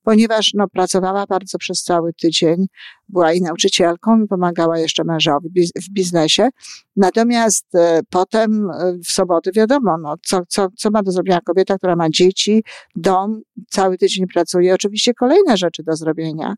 ponieważ 0.03 0.51
no, 0.53 0.67
pracowała 0.67 1.25
bardzo 1.25 1.57
przez 1.57 1.83
cały 1.83 2.13
tydzień, 2.13 2.65
była 3.09 3.33
i 3.33 3.41
nauczycielką, 3.41 4.27
pomagała 4.27 4.79
jeszcze 4.79 5.03
mężowi 5.03 5.49
w 5.75 5.89
biznesie. 5.89 6.49
Natomiast 6.95 7.75
e, 7.75 7.99
potem 8.09 8.69
e, 8.71 8.93
w 9.07 9.11
soboty 9.11 9.51
wiadomo, 9.51 9.97
no, 9.97 10.15
co, 10.25 10.41
co, 10.47 10.67
co 10.77 10.89
ma 10.91 11.03
do 11.03 11.11
zrobienia 11.11 11.41
kobieta, 11.41 11.77
która 11.77 11.95
ma 11.95 12.09
dzieci, 12.09 12.63
dom, 12.95 13.41
cały 13.69 13.97
tydzień 13.97 14.27
pracuje, 14.27 14.73
oczywiście 14.73 15.13
kolejne 15.13 15.57
rzeczy 15.57 15.83
do 15.83 15.95
zrobienia. 15.95 16.55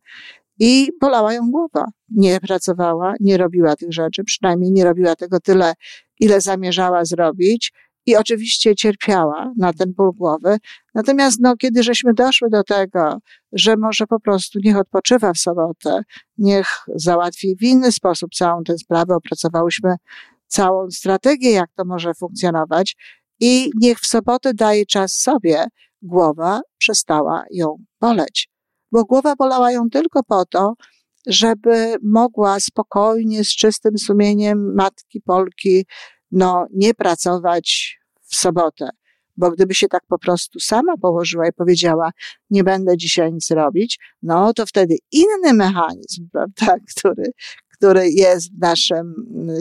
I 0.59 0.89
bolała 1.01 1.33
ją 1.33 1.51
głowa. 1.51 1.85
Nie 2.09 2.39
pracowała, 2.39 3.13
nie 3.19 3.37
robiła 3.37 3.75
tych 3.75 3.93
rzeczy, 3.93 4.23
przynajmniej 4.23 4.71
nie 4.71 4.83
robiła 4.83 5.15
tego 5.15 5.39
tyle, 5.39 5.73
ile 6.19 6.41
zamierzała 6.41 7.05
zrobić 7.05 7.73
i 8.05 8.15
oczywiście 8.15 8.75
cierpiała 8.75 9.51
na 9.57 9.73
ten 9.73 9.93
ból 9.93 10.11
głowy. 10.11 10.57
Natomiast 10.93 11.39
no, 11.41 11.57
kiedy 11.57 11.83
żeśmy 11.83 12.13
doszły 12.13 12.49
do 12.49 12.63
tego, 12.63 13.17
że 13.51 13.77
może 13.77 14.07
po 14.07 14.19
prostu 14.19 14.59
niech 14.63 14.77
odpoczywa 14.77 15.33
w 15.33 15.37
sobotę, 15.37 16.01
niech 16.37 16.67
załatwi 16.95 17.55
w 17.59 17.63
inny 17.63 17.91
sposób 17.91 18.29
całą 18.35 18.63
tę 18.63 18.77
sprawę, 18.77 19.15
opracowałyśmy 19.15 19.95
całą 20.47 20.91
strategię, 20.91 21.51
jak 21.51 21.69
to 21.75 21.85
może 21.85 22.13
funkcjonować 22.13 22.95
i 23.39 23.71
niech 23.81 23.99
w 23.99 24.07
sobotę 24.07 24.53
daje 24.53 24.85
czas 24.85 25.13
sobie, 25.13 25.65
głowa 26.01 26.61
przestała 26.77 27.43
ją 27.51 27.77
boleć. 28.01 28.49
Bo 28.91 29.05
głowa 29.05 29.35
bolała 29.35 29.71
ją 29.71 29.89
tylko 29.89 30.23
po 30.23 30.45
to, 30.45 30.73
żeby 31.27 31.95
mogła 32.03 32.59
spokojnie, 32.59 33.43
z 33.43 33.55
czystym 33.55 33.97
sumieniem 33.97 34.75
matki 34.75 35.21
Polki 35.21 35.85
no, 36.35 36.67
nie 36.73 36.93
pracować 36.93 37.97
w 38.21 38.35
sobotę. 38.35 38.89
Bo 39.37 39.51
gdyby 39.51 39.75
się 39.75 39.87
tak 39.87 40.03
po 40.07 40.19
prostu 40.19 40.59
sama 40.59 40.97
położyła 40.97 41.47
i 41.47 41.53
powiedziała, 41.53 42.11
nie 42.49 42.63
będę 42.63 42.97
dzisiaj 42.97 43.33
nic 43.33 43.51
robić, 43.51 43.99
no 44.21 44.53
to 44.53 44.65
wtedy 44.65 44.95
inny 45.11 45.53
mechanizm, 45.53 46.29
prawda, 46.33 46.75
który, 46.97 47.31
który 47.77 48.09
jest 48.09 48.55
w 48.55 48.61
naszym 48.61 49.13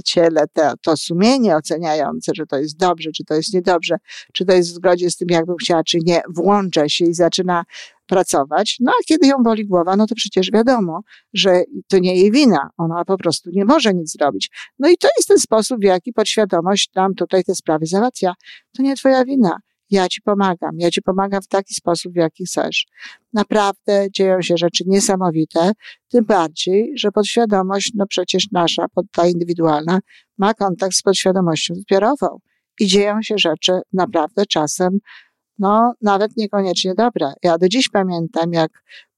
ciele, 0.04 0.44
to, 0.52 0.73
to 0.83 0.97
sumienie 0.97 1.56
oceniające, 1.56 2.33
że 2.35 2.47
to 2.47 2.59
jest 2.59 2.76
dobrze, 2.76 3.11
czy 3.16 3.25
to 3.25 3.35
jest 3.35 3.54
niedobrze, 3.54 3.97
czy 4.33 4.44
to 4.44 4.52
jest 4.52 4.71
w 4.71 4.75
zgodzie 4.75 5.11
z 5.11 5.16
tym, 5.16 5.28
jakbym 5.30 5.56
chciała, 5.56 5.85
czy 5.85 5.99
nie, 6.06 6.23
włącza 6.35 6.88
się 6.88 7.04
i 7.04 7.14
zaczyna 7.14 7.64
pracować. 8.06 8.76
No 8.80 8.92
a 9.00 9.02
kiedy 9.06 9.26
ją 9.26 9.37
boli 9.42 9.66
głowa, 9.66 9.97
no 9.97 10.06
to 10.06 10.14
przecież 10.14 10.50
wiadomo, 10.50 11.00
że 11.33 11.62
to 11.88 11.99
nie 11.99 12.16
jej 12.16 12.33
wina. 12.33 12.71
Ona 12.76 13.04
po 13.04 13.18
prostu 13.18 13.50
nie 13.52 13.64
może 13.64 13.94
nic 13.94 14.12
zrobić. 14.12 14.50
No 14.78 14.88
i 14.88 14.97
to 14.97 15.09
jest 15.18 15.28
ten 15.28 15.38
sposób, 15.38 15.80
w 15.80 15.85
jaki 15.85 16.12
podświadomość 16.12 16.90
nam 16.94 17.14
tutaj 17.14 17.44
te 17.44 17.54
sprawy 17.54 17.87
załatwia. 17.87 18.35
To 18.76 18.83
nie 18.83 18.97
twoja 18.97 19.25
wina. 19.25 19.59
Ja 19.91 20.09
ci 20.09 20.23
pomagam, 20.23 20.71
ja 20.79 20.91
ci 20.91 21.03
pomagam 21.03 21.43
w 21.43 21.49
taki 21.49 21.75
sposób, 21.75 22.12
w 22.12 22.17
jaki 22.17 22.45
chcesz. 22.45 22.87
Naprawdę 23.33 24.07
dzieją 24.11 24.43
się 24.43 24.57
rzeczy 24.57 24.85
niesamowite, 24.87 25.73
tym 26.09 26.25
bardziej, 26.25 26.93
że 26.97 27.11
podświadomość, 27.11 27.93
no 27.95 28.07
przecież 28.07 28.47
nasza, 28.53 28.87
ta 29.12 29.26
indywidualna, 29.26 29.99
ma 30.38 30.55
kontakt 30.55 30.95
z 30.95 31.03
podświadomością 31.03 31.75
zbiorową 31.75 32.38
i 32.81 32.87
dzieją 32.87 33.23
się 33.23 33.38
rzeczy 33.38 33.73
naprawdę 33.93 34.47
czasem, 34.47 34.99
no 35.59 35.95
nawet 36.03 36.37
niekoniecznie 36.37 36.95
dobre. 36.95 37.33
Ja 37.43 37.59
do 37.59 37.69
dziś 37.69 37.88
pamiętam, 37.88 38.53
jak 38.53 38.71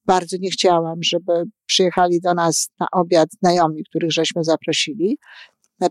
bardzo 0.07 0.37
nie 0.41 0.51
chciałam, 0.51 1.03
żeby 1.03 1.33
przyjechali 1.67 2.21
do 2.21 2.35
nas 2.35 2.71
na 2.81 2.87
obiad 2.93 3.29
znajomi, 3.43 3.85
których 3.85 4.13
żeśmy 4.13 4.45
zaprosili, 4.45 5.19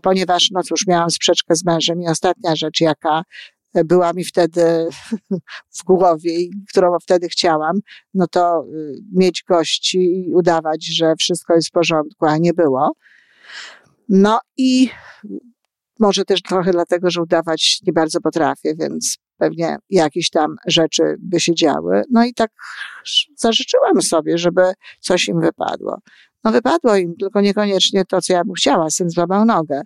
ponieważ, 0.02 0.50
no 0.50 0.62
cóż, 0.62 0.86
miałam 0.86 1.10
sprzeczkę 1.10 1.56
z 1.56 1.64
mężem 1.64 2.02
i 2.02 2.08
ostatnia 2.08 2.56
rzecz, 2.56 2.80
jaka 2.80 3.22
była 3.84 4.12
mi 4.12 4.24
wtedy 4.24 4.88
w 5.78 5.84
głowie 5.84 6.40
i 6.40 6.50
którą 6.70 6.96
wtedy 7.02 7.28
chciałam, 7.28 7.76
no 8.14 8.26
to 8.26 8.64
y, 8.74 8.94
mieć 9.12 9.44
gości 9.48 9.98
i 9.98 10.34
udawać, 10.34 10.86
że 10.86 11.14
wszystko 11.18 11.54
jest 11.54 11.68
w 11.68 11.72
porządku, 11.72 12.26
a 12.26 12.36
nie 12.36 12.54
było. 12.54 12.92
No 14.08 14.40
i 14.56 14.90
może 16.00 16.24
też 16.24 16.42
trochę 16.42 16.72
dlatego, 16.72 17.10
że 17.10 17.22
udawać 17.22 17.80
nie 17.86 17.92
bardzo 17.92 18.20
potrafię, 18.20 18.74
więc 18.74 19.18
pewnie 19.38 19.76
jakieś 19.90 20.30
tam 20.30 20.56
rzeczy 20.66 21.02
by 21.18 21.40
się 21.40 21.54
działy. 21.54 22.02
No 22.10 22.24
i 22.24 22.34
tak 22.34 22.50
zażyczyłam 23.36 24.02
sobie, 24.02 24.38
żeby 24.38 24.72
coś 25.00 25.28
im 25.28 25.40
wypadło. 25.40 25.98
No 26.44 26.52
wypadło 26.52 26.96
im, 26.96 27.16
tylko 27.20 27.40
niekoniecznie 27.40 28.04
to, 28.04 28.20
co 28.20 28.32
ja 28.32 28.44
bym 28.44 28.54
chciała. 28.54 28.90
Syn 28.90 29.10
złamał 29.10 29.44
nogę. 29.44 29.82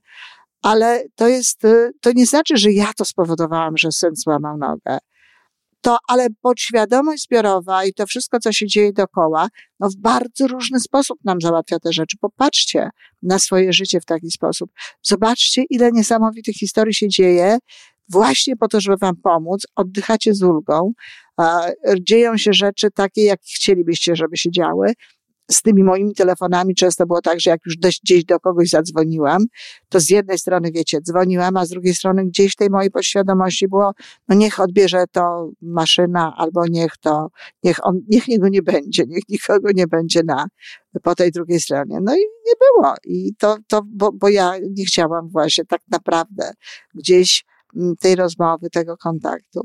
Ale 0.63 1.05
to 1.15 1.29
jest, 1.29 1.65
y, 1.65 1.91
to 2.01 2.13
nie 2.13 2.27
znaczy, 2.27 2.57
że 2.57 2.73
ja 2.73 2.93
to 2.97 3.05
spowodowałam, 3.05 3.77
że 3.77 3.93
syn 3.93 4.17
złamał 4.17 4.59
nogę. 4.59 4.99
To, 5.81 5.99
ale 6.09 6.27
podświadomość 6.43 7.23
zbiorowa 7.25 7.85
i 7.85 7.93
to 7.93 8.07
wszystko, 8.07 8.39
co 8.39 8.53
się 8.53 8.67
dzieje 8.67 8.93
dookoła, 8.93 9.49
no 9.81 9.89
w 9.91 9.97
bardzo 9.97 10.47
różny 10.47 10.81
sposób 10.81 11.19
nam 11.25 11.41
załatwia 11.41 11.79
te 11.79 11.93
rzeczy. 11.93 12.17
Popatrzcie 12.21 12.91
na 13.23 13.39
swoje 13.39 13.73
życie 13.73 14.01
w 14.01 14.05
taki 14.05 14.31
sposób. 14.31 14.71
Zobaczcie, 15.03 15.65
ile 15.71 15.93
niesamowitych 15.93 16.55
historii 16.55 16.95
się 16.95 17.09
dzieje 17.09 17.59
właśnie 18.09 18.57
po 18.57 18.69
to, 18.69 18.81
żeby 18.81 18.97
wam 18.97 19.17
pomóc. 19.17 19.67
Oddychacie 19.77 20.35
z 20.35 20.43
ulgą. 20.43 20.93
Dzieją 22.01 22.37
się 22.37 22.53
rzeczy 22.53 22.91
takie, 22.91 23.25
jak 23.25 23.41
chcielibyście, 23.41 24.17
żeby 24.17 24.37
się 24.37 24.51
działy 24.51 24.93
z 25.51 25.63
tymi 25.63 25.85
moimi 25.85 26.15
telefonami 26.15 26.75
często 26.75 27.07
było 27.07 27.21
tak, 27.21 27.41
że 27.41 27.51
jak 27.51 27.61
już 27.67 27.77
gdzieś 27.77 28.25
do 28.25 28.41
kogoś 28.41 28.69
zadzwoniłam, 28.69 29.45
to 29.89 30.01
z 30.01 30.11
jednej 30.11 30.39
strony, 30.39 30.73
wiecie, 30.73 31.01
dzwoniłam, 31.01 31.57
a 31.57 31.67
z 31.67 31.69
drugiej 31.69 31.95
strony 31.95 32.25
gdzieś 32.25 32.57
tej 32.57 32.71
mojej 32.71 32.91
podświadomości 32.91 33.69
było, 33.69 33.93
no 34.29 34.37
niech 34.37 34.61
odbierze 34.61 35.05
to 35.13 35.51
maszyna, 35.63 36.35
albo 36.37 36.67
niech 36.67 36.97
to, 36.97 37.29
niech 37.65 37.87
on, 37.87 38.01
niech 38.09 38.29
niego 38.29 38.49
nie 38.49 38.63
będzie, 38.63 39.05
niech 39.07 39.29
nikogo 39.29 39.69
nie 39.75 39.87
będzie 39.87 40.23
na, 40.23 40.47
po 41.03 41.15
tej 41.15 41.31
drugiej 41.31 41.61
stronie. 41.61 41.99
No 42.03 42.15
i 42.15 42.19
nie 42.19 42.53
było. 42.61 42.95
I 43.05 43.35
to, 43.39 43.57
to 43.69 43.83
bo, 43.87 44.13
bo 44.13 44.29
ja 44.29 44.53
nie 44.71 44.85
chciałam 44.85 45.29
właśnie 45.29 45.65
tak 45.65 45.81
naprawdę 45.91 46.53
gdzieś 46.95 47.45
mm, 47.77 47.97
tej 47.97 48.17
rozmowy, 48.17 48.71
tego 48.71 48.97
kontaktu. 48.97 49.61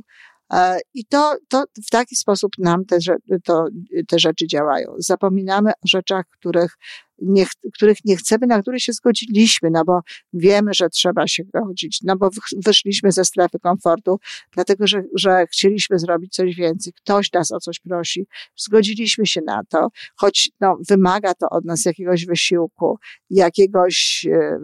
E, 0.54 0.80
I 0.94 1.06
to, 1.06 1.38
to 1.48 1.64
w 1.88 1.90
taki 1.90 2.16
sposób 2.16 2.52
nam 2.58 2.86
te, 2.86 2.98
to, 3.44 3.68
te 4.08 4.20
rzeczy 4.20 4.48
działają. 4.48 4.94
Zapominamy 4.98 5.72
o 5.72 5.88
rzeczach, 5.88 6.25
których 6.30 6.78
nie, 7.22 7.45
których 7.74 7.98
nie 8.05 8.17
chcemy, 8.17 8.48
na 8.48 8.62
które 8.62 8.79
się 8.79 8.93
zgodziliśmy, 8.93 9.69
no 9.72 9.86
bo 9.86 10.00
wiemy, 10.34 10.74
że 10.74 10.89
trzeba 10.89 11.27
się 11.27 11.43
godzić, 11.43 12.00
no 12.03 12.15
bo 12.15 12.29
wyszliśmy 12.65 13.12
ze 13.12 13.25
strefy 13.25 13.60
komfortu, 13.60 14.19
dlatego 14.51 14.88
że, 14.88 15.03
że 15.15 15.45
chcieliśmy 15.51 16.00
zrobić 16.00 16.36
coś 16.36 16.55
więcej, 16.55 16.93
ktoś 16.93 17.31
nas 17.31 17.51
o 17.51 17.60
coś 17.60 17.79
prosi, 17.79 18.27
zgodziliśmy 18.55 19.25
się 19.25 19.41
na 19.45 19.62
to, 19.69 19.88
choć 20.15 20.51
no, 20.62 20.77
wymaga 20.89 21.34
to 21.34 21.50
od 21.50 21.65
nas 21.65 21.86
jakiegoś 21.86 22.25
wysiłku, 22.25 23.00
jakiegoś 23.29 24.27
e, 24.31 24.60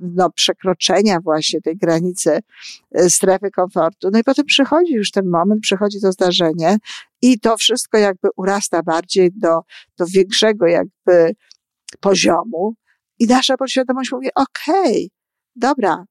no, 0.00 0.30
przekroczenia 0.30 1.18
właśnie 1.20 1.60
tej 1.60 1.76
granicy 1.76 2.38
e, 2.92 3.10
strefy 3.10 3.50
komfortu. 3.50 4.08
No 4.12 4.18
i 4.18 4.24
potem 4.24 4.46
przychodzi 4.46 4.92
już 4.92 5.10
ten 5.10 5.28
moment, 5.30 5.60
przychodzi 5.62 6.00
to 6.00 6.12
zdarzenie 6.12 6.76
i 7.22 7.40
to 7.40 7.56
wszystko 7.56 7.98
jakby 7.98 8.28
urasta 8.36 8.82
bardziej 8.82 9.30
do, 9.34 9.60
do 9.98 10.06
większego 10.06 10.66
jakby 10.66 11.34
poziomu. 12.00 12.74
I 13.18 13.26
nasza 13.26 13.56
podświadomość 13.56 14.12
mówi, 14.12 14.28
okej, 14.34 14.90
okay, 14.90 15.08
dobra, 15.56 16.04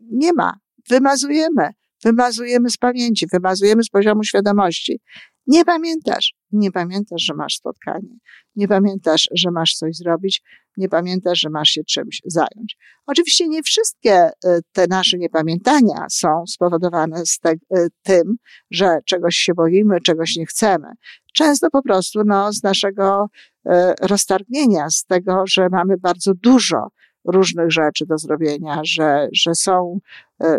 nie 0.00 0.32
ma, 0.32 0.58
wymazujemy, 0.90 1.68
wymazujemy 2.04 2.70
z 2.70 2.76
pamięci, 2.76 3.26
wymazujemy 3.32 3.82
z 3.82 3.88
poziomu 3.88 4.24
świadomości. 4.24 5.00
Nie 5.46 5.64
pamiętasz, 5.64 6.34
nie 6.52 6.72
pamiętasz, 6.72 7.22
że 7.22 7.34
masz 7.34 7.54
spotkanie, 7.54 8.18
nie 8.56 8.68
pamiętasz, 8.68 9.28
że 9.34 9.50
masz 9.50 9.74
coś 9.74 9.96
zrobić, 9.96 10.42
nie 10.76 10.88
pamiętasz, 10.88 11.38
że 11.38 11.50
masz 11.50 11.68
się 11.68 11.84
czymś 11.84 12.22
zająć. 12.24 12.76
Oczywiście 13.06 13.48
nie 13.48 13.62
wszystkie 13.62 14.12
e, 14.12 14.32
te 14.72 14.86
nasze 14.86 15.18
niepamiętania 15.18 16.06
są 16.10 16.44
spowodowane 16.46 17.26
z 17.26 17.38
te, 17.38 17.50
e, 17.50 17.86
tym, 18.02 18.36
że 18.70 18.98
czegoś 19.06 19.36
się 19.36 19.54
boimy, 19.54 20.00
czegoś 20.00 20.36
nie 20.36 20.46
chcemy. 20.46 20.88
Często 21.34 21.70
po 21.70 21.82
prostu 21.82 22.20
no, 22.24 22.52
z 22.52 22.62
naszego 22.62 23.26
e, 23.66 23.94
roztargnienia, 24.00 24.90
z 24.90 25.04
tego, 25.04 25.42
że 25.46 25.68
mamy 25.68 25.98
bardzo 25.98 26.34
dużo 26.34 26.88
różnych 27.26 27.72
rzeczy 27.72 28.06
do 28.06 28.18
zrobienia, 28.18 28.80
że, 28.84 29.28
że 29.32 29.54
są, 29.54 29.98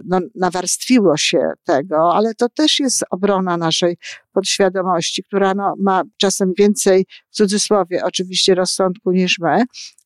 no, 0.06 0.20
nawarstwiło 0.36 1.18
się 1.18 1.40
tego, 1.64 2.14
ale 2.14 2.36
to 2.36 2.50
też 2.50 2.80
jest 2.80 3.04
obrona 3.10 3.58
naszej 3.58 3.98
podświadomości, 4.34 5.24
która 5.24 5.54
no, 5.54 5.74
ma 5.80 6.04
czasem 6.18 6.54
więcej, 6.58 7.06
w 7.32 7.36
cudzysłowie 7.36 8.04
oczywiście, 8.04 8.56
rozsądku 8.56 9.12
niż 9.12 9.40
my, 9.40 9.64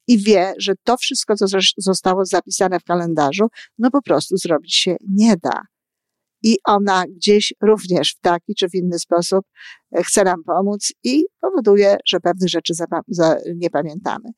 i 0.07 0.17
wie, 0.17 0.53
że 0.57 0.73
to 0.83 0.97
wszystko, 0.97 1.35
co 1.35 1.45
zostało 1.77 2.25
zapisane 2.25 2.79
w 2.79 2.83
kalendarzu, 2.83 3.47
no 3.77 3.91
po 3.91 4.01
prostu 4.01 4.37
zrobić 4.37 4.75
się 4.75 4.95
nie 5.09 5.37
da. 5.43 5.61
I 6.43 6.57
ona 6.63 7.03
gdzieś 7.15 7.53
również 7.61 8.13
w 8.13 8.19
taki 8.19 8.55
czy 8.55 8.69
w 8.69 8.75
inny 8.75 8.99
sposób 8.99 9.45
e, 9.97 10.03
chce 10.03 10.23
nam 10.23 10.43
pomóc 10.43 10.93
i 11.03 11.25
powoduje, 11.41 11.97
że 12.07 12.19
pewnych 12.19 12.49
rzeczy 12.49 12.73
nie 13.55 13.69
pamiętamy. 13.69 14.29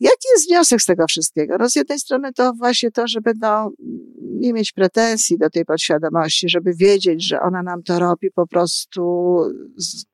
Jaki 0.00 0.28
jest 0.34 0.48
wniosek 0.48 0.82
z 0.82 0.86
tego 0.86 1.06
wszystkiego? 1.06 1.56
No 1.58 1.70
z 1.70 1.76
jednej 1.76 1.98
strony 1.98 2.32
to 2.32 2.52
właśnie 2.52 2.90
to, 2.90 3.08
żeby 3.08 3.32
no, 3.40 3.70
nie 4.18 4.52
mieć 4.52 4.72
pretensji 4.72 5.38
do 5.38 5.50
tej 5.50 5.64
podświadomości, 5.64 6.48
żeby 6.48 6.74
wiedzieć, 6.74 7.28
że 7.28 7.40
ona 7.40 7.62
nam 7.62 7.82
to 7.82 7.98
robi 7.98 8.30
po 8.30 8.46
prostu 8.46 9.36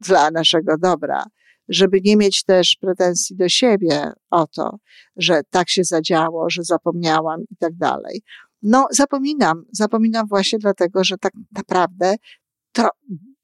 dla 0.00 0.30
naszego 0.30 0.78
dobra 0.78 1.24
żeby 1.68 2.00
nie 2.04 2.16
mieć 2.16 2.44
też 2.44 2.76
pretensji 2.80 3.36
do 3.36 3.48
siebie 3.48 4.12
o 4.30 4.46
to, 4.46 4.78
że 5.16 5.40
tak 5.50 5.70
się 5.70 5.84
zadziało, 5.84 6.50
że 6.50 6.62
zapomniałam 6.62 7.40
i 7.50 7.56
tak 7.56 7.76
dalej. 7.76 8.22
No, 8.62 8.86
zapominam, 8.90 9.64
zapominam 9.72 10.26
właśnie 10.28 10.58
dlatego, 10.58 11.04
że 11.04 11.18
tak 11.18 11.32
naprawdę 11.56 12.14
to 12.72 12.88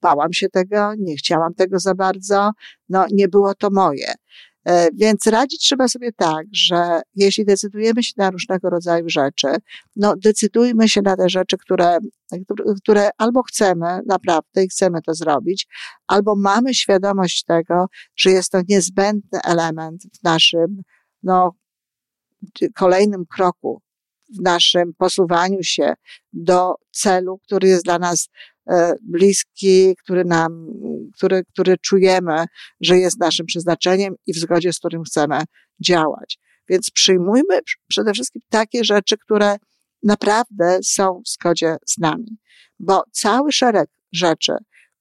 bałam 0.03 0.33
się 0.33 0.49
tego, 0.49 0.95
nie 0.99 1.17
chciałam 1.17 1.55
tego 1.55 1.79
za 1.79 1.95
bardzo, 1.95 2.51
no, 2.88 3.07
nie 3.12 3.29
było 3.29 3.55
to 3.55 3.69
moje. 3.71 4.14
E, 4.66 4.88
więc 4.94 5.27
radzić 5.27 5.61
trzeba 5.61 5.88
sobie 5.88 6.12
tak, 6.12 6.46
że 6.53 7.00
jeśli 7.14 7.44
decydujemy 7.44 8.03
się 8.03 8.12
na 8.16 8.31
różnego 8.31 8.70
rodzaju 8.70 9.09
rzeczy, 9.09 9.48
no 9.96 10.14
decydujmy 10.16 10.88
się 10.88 11.03
na 11.03 11.16
te 11.16 11.29
rzeczy, 11.29 11.57
które, 11.59 11.98
które 12.83 13.11
albo 13.18 13.42
chcemy 13.42 14.00
naprawdę 14.07 14.64
i 14.64 14.68
chcemy 14.68 15.03
to 15.03 15.14
zrobić, 15.14 15.66
albo 16.07 16.37
mamy 16.37 16.74
świadomość 16.74 17.44
tego, 17.44 17.87
że 18.16 18.31
jest 18.31 18.53
to 18.53 18.61
niezbędny 18.68 19.38
element 19.44 20.03
w 20.03 20.24
naszym, 20.24 20.83
no, 21.22 21.55
kolejnym 22.74 23.27
kroku, 23.27 23.83
w 24.38 24.42
naszym 24.42 24.94
posuwaniu 24.98 25.62
się 25.62 25.94
do 26.33 26.74
celu, 26.90 27.38
który 27.38 27.68
jest 27.68 27.85
dla 27.85 27.98
nas 27.98 28.29
E, 28.70 28.94
bliski, 29.03 29.96
który 29.96 30.24
nam, 30.24 30.66
który, 31.12 31.45
który 31.45 31.79
czujemy, 31.79 32.45
że 32.81 32.99
jest 32.99 33.21
naszym 33.21 33.47
przeznaczeniem 33.47 34.14
i 34.27 34.33
w 34.33 34.37
zgodzie 34.37 34.73
z 34.73 34.79
którym 34.79 35.03
chcemy 35.03 35.38
działać. 35.81 36.38
Więc 36.69 36.90
przyjmujmy 36.90 37.59
przede 37.88 38.12
wszystkim 38.12 38.43
takie 38.49 38.85
rzeczy, 38.85 39.19
które 39.19 39.57
naprawdę 40.03 40.79
są 40.85 41.23
w 41.27 41.29
zgodzie 41.29 41.77
z 41.87 41.99
nami, 41.99 42.38
bo 42.79 43.03
cały 43.12 43.53
szereg 43.53 43.90
rzeczy, 44.12 44.53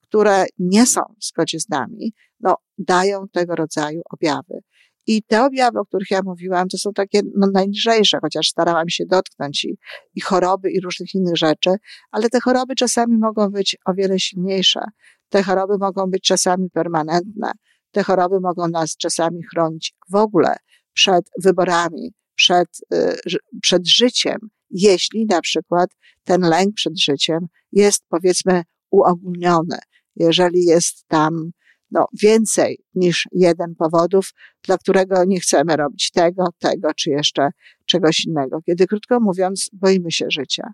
które 0.01 0.45
nie 0.59 0.85
są 0.85 1.01
w 1.21 1.25
zgodzie 1.25 1.59
z 1.59 1.69
nami, 1.69 2.13
no, 2.39 2.57
dają 2.77 3.27
tego 3.31 3.55
rodzaju 3.55 4.01
objawy. 4.11 4.59
I 5.07 5.23
te 5.23 5.45
objawy, 5.45 5.79
o 5.79 5.85
których 5.85 6.11
ja 6.11 6.21
mówiłam, 6.23 6.67
to 6.67 6.77
są 6.77 6.93
takie 6.93 7.21
no, 7.35 7.47
najlżejsze, 7.53 8.17
chociaż 8.21 8.47
starałam 8.47 8.89
się 8.89 9.05
dotknąć 9.05 9.65
i, 9.65 9.77
i 10.15 10.21
choroby 10.21 10.71
i 10.71 10.81
różnych 10.81 11.15
innych 11.15 11.37
rzeczy, 11.37 11.69
ale 12.11 12.29
te 12.29 12.39
choroby 12.39 12.75
czasami 12.75 13.17
mogą 13.17 13.49
być 13.49 13.77
o 13.85 13.93
wiele 13.93 14.19
silniejsze. 14.19 14.79
Te 15.33 15.43
choroby 15.43 15.77
mogą 15.77 16.05
być 16.07 16.23
czasami 16.23 16.69
permanentne. 16.69 17.51
Te 17.91 18.03
choroby 18.03 18.39
mogą 18.39 18.67
nas 18.67 18.97
czasami 18.97 19.43
chronić 19.43 19.95
w 20.09 20.15
ogóle 20.15 20.55
przed 20.93 21.25
wyborami, 21.43 22.13
przed, 22.35 22.67
y, 22.93 23.15
przed 23.61 23.87
życiem 23.87 24.37
jeśli 24.69 25.25
na 25.25 25.41
przykład 25.41 25.89
ten 26.23 26.41
lęk 26.41 26.75
przed 26.75 26.99
życiem 26.99 27.47
jest 27.71 28.03
powiedzmy 28.09 28.63
uogólniony, 28.91 29.77
jeżeli 30.15 30.65
jest 30.65 31.07
tam 31.07 31.51
no, 31.93 32.07
więcej 32.21 32.79
niż 32.95 33.27
jeden 33.31 33.75
powodów, 33.75 34.33
dla 34.63 34.77
którego 34.77 35.25
nie 35.25 35.39
chcemy 35.39 35.75
robić 35.75 36.11
tego, 36.11 36.47
tego, 36.59 36.93
czy 36.93 37.09
jeszcze 37.09 37.49
czegoś 37.85 38.25
innego. 38.25 38.61
Kiedy 38.61 38.87
krótko 38.87 39.19
mówiąc, 39.19 39.69
boimy 39.73 40.11
się 40.11 40.25
życia. 40.29 40.67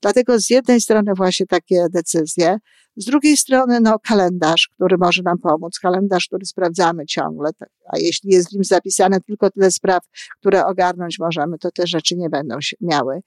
Dlatego 0.00 0.40
z 0.40 0.50
jednej 0.50 0.80
strony 0.80 1.12
właśnie 1.16 1.46
takie 1.46 1.86
decyzje, 1.90 2.58
z 2.96 3.04
drugiej 3.04 3.36
strony 3.36 3.80
no, 3.80 3.98
kalendarz, 3.98 4.68
który 4.74 4.96
może 4.98 5.22
nam 5.22 5.38
pomóc, 5.38 5.78
kalendarz, 5.78 6.26
który 6.26 6.46
sprawdzamy 6.46 7.06
ciągle, 7.06 7.50
tak, 7.58 7.70
a 7.86 7.98
jeśli 7.98 8.30
jest 8.32 8.50
w 8.50 8.52
nim 8.52 8.64
zapisane 8.64 9.20
tylko 9.20 9.50
tyle 9.50 9.70
spraw, 9.70 10.02
które 10.40 10.66
ogarnąć 10.66 11.18
możemy, 11.18 11.58
to 11.58 11.70
te 11.70 11.86
rzeczy 11.86 12.16
nie 12.16 12.30
będą 12.30 12.56
miały 12.80 13.20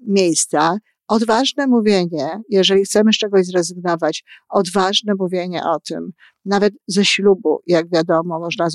miejsca 0.00 0.78
odważne 1.12 1.66
mówienie, 1.66 2.40
jeżeli 2.48 2.84
chcemy 2.84 3.12
z 3.12 3.16
czegoś 3.18 3.46
zrezygnować, 3.46 4.24
odważne 4.48 5.12
mówienie 5.18 5.62
o 5.64 5.80
tym, 5.80 6.12
nawet 6.44 6.74
ze 6.86 7.04
ślubu, 7.04 7.62
jak 7.66 7.90
wiadomo, 7.90 8.40
można 8.40 8.68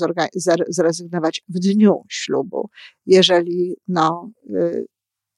zrezygnować 0.68 1.42
w 1.48 1.58
dniu 1.58 2.02
ślubu, 2.08 2.70
jeżeli 3.06 3.76
no, 3.88 4.30
y, 4.50 4.86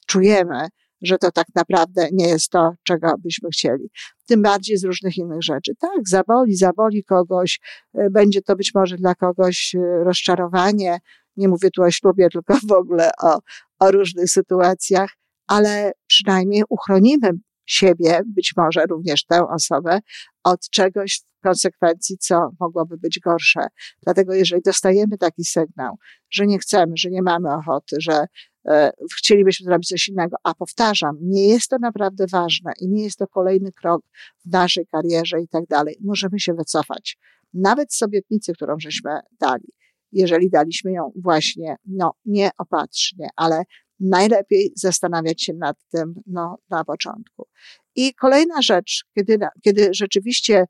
czujemy, 0.07 0.67
że 1.01 1.17
to 1.17 1.31
tak 1.31 1.47
naprawdę 1.55 2.07
nie 2.11 2.27
jest 2.27 2.49
to, 2.49 2.73
czego 2.83 3.13
byśmy 3.19 3.49
chcieli. 3.49 3.89
Tym 4.25 4.41
bardziej 4.41 4.77
z 4.77 4.83
różnych 4.83 5.17
innych 5.17 5.43
rzeczy. 5.43 5.73
Tak, 5.79 6.07
zaboli, 6.07 6.55
zaboli 6.55 7.03
kogoś, 7.03 7.59
y, 7.99 8.09
będzie 8.11 8.41
to 8.41 8.55
być 8.55 8.73
może 8.75 8.97
dla 8.97 9.15
kogoś 9.15 9.75
y, 9.75 10.03
rozczarowanie. 10.03 10.99
Nie 11.37 11.47
mówię 11.47 11.69
tu 11.71 11.83
o 11.83 11.91
ślubie, 11.91 12.29
tylko 12.29 12.57
w 12.67 12.71
ogóle 12.71 13.11
o, 13.21 13.39
o 13.79 13.91
różnych 13.91 14.29
sytuacjach, 14.29 15.20
ale 15.47 15.91
przynajmniej 16.07 16.63
uchronimy 16.69 17.31
siebie, 17.65 18.21
być 18.25 18.53
może 18.57 18.85
również 18.85 19.25
tę 19.25 19.47
osobę, 19.47 19.99
od 20.43 20.69
czegoś 20.69 21.21
w 21.39 21.43
konsekwencji, 21.43 22.17
co 22.17 22.49
mogłoby 22.59 22.97
być 22.97 23.19
gorsze. 23.19 23.67
Dlatego, 24.03 24.33
jeżeli 24.33 24.61
dostajemy 24.61 25.17
taki 25.17 25.43
sygnał, 25.43 25.95
że 26.31 26.47
nie 26.47 26.59
chcemy, 26.59 26.93
że 26.95 27.09
nie 27.09 27.21
mamy 27.21 27.53
ochoty, 27.53 27.95
że 27.99 28.25
e, 28.67 28.91
chcielibyśmy 29.17 29.65
zrobić 29.65 29.87
coś 29.87 30.07
innego, 30.07 30.37
a 30.43 30.53
powtarzam, 30.53 31.17
nie 31.21 31.47
jest 31.47 31.69
to 31.69 31.77
naprawdę 31.79 32.25
ważne 32.31 32.71
i 32.79 32.87
nie 32.87 33.03
jest 33.03 33.17
to 33.17 33.27
kolejny 33.27 33.71
krok 33.71 34.01
w 34.45 34.51
naszej 34.51 34.87
karierze 34.87 35.41
i 35.41 35.47
tak 35.47 35.65
dalej, 35.67 35.97
możemy 36.01 36.39
się 36.39 36.53
wycofać. 36.53 37.17
Nawet 37.53 37.93
z 37.93 38.01
obietnicy, 38.01 38.53
którą 38.53 38.75
żeśmy 38.79 39.19
dali 39.39 39.73
jeżeli 40.11 40.49
daliśmy 40.49 40.91
ją 40.91 41.11
właśnie, 41.15 41.75
no, 41.85 42.11
nieopatrznie, 42.25 43.27
ale 43.35 43.63
najlepiej 44.01 44.71
zastanawiać 44.75 45.43
się 45.43 45.53
nad 45.53 45.77
tym 45.89 46.13
no, 46.27 46.57
na 46.69 46.83
początku. 46.85 47.47
I 47.95 48.13
kolejna 48.13 48.61
rzecz, 48.61 49.05
kiedy, 49.15 49.37
kiedy 49.63 49.89
rzeczywiście 49.93 50.65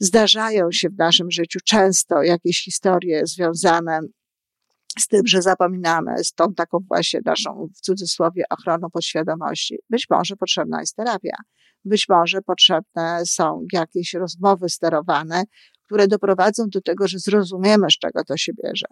zdarzają 0.00 0.72
się 0.72 0.88
w 0.88 0.98
naszym 0.98 1.30
życiu 1.30 1.58
często 1.64 2.22
jakieś 2.22 2.64
historie 2.64 3.26
związane 3.26 4.00
z 4.98 5.08
tym, 5.08 5.26
że 5.26 5.42
zapominamy, 5.42 6.24
z 6.24 6.32
tą 6.32 6.54
taką 6.54 6.78
właśnie 6.88 7.20
naszą, 7.24 7.68
w 7.76 7.80
cudzysłowie, 7.80 8.44
ochroną 8.50 8.90
podświadomości. 8.90 9.78
Być 9.90 10.06
może 10.10 10.36
potrzebna 10.36 10.80
jest 10.80 10.96
terapia. 10.96 11.36
Być 11.84 12.08
może 12.08 12.42
potrzebne 12.42 13.22
są 13.26 13.66
jakieś 13.72 14.14
rozmowy 14.14 14.68
sterowane, 14.68 15.44
które 15.86 16.08
doprowadzą 16.08 16.64
do 16.68 16.80
tego, 16.80 17.08
że 17.08 17.18
zrozumiemy, 17.18 17.90
z 17.90 17.98
czego 17.98 18.24
to 18.24 18.36
się 18.36 18.52
bierze. 18.64 18.86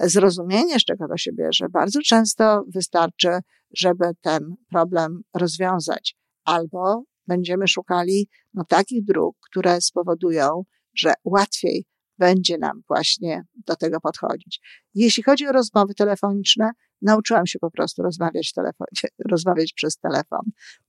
Zrozumienie, 0.00 0.80
z 0.80 0.84
czego 0.84 1.08
to 1.08 1.16
się 1.16 1.32
bierze, 1.32 1.66
bardzo 1.68 2.00
często 2.04 2.64
wystarczy, 2.74 3.28
żeby 3.76 4.04
ten 4.20 4.54
problem 4.70 5.22
rozwiązać. 5.34 6.16
Albo 6.44 7.02
będziemy 7.26 7.68
szukali 7.68 8.28
no, 8.54 8.64
takich 8.68 9.04
dróg, 9.04 9.36
które 9.50 9.80
spowodują, 9.80 10.62
że 10.94 11.12
łatwiej 11.24 11.86
będzie 12.18 12.58
nam 12.58 12.82
właśnie 12.88 13.42
do 13.66 13.76
tego 13.76 14.00
podchodzić. 14.00 14.60
Jeśli 14.94 15.22
chodzi 15.22 15.46
o 15.46 15.52
rozmowy 15.52 15.94
telefoniczne, 15.94 16.70
nauczyłam 17.04 17.46
się 17.46 17.58
po 17.58 17.70
prostu 17.70 18.02
rozmawiać, 18.02 18.52
rozmawiać 19.30 19.72
przez 19.72 19.96
telefon. 19.96 20.40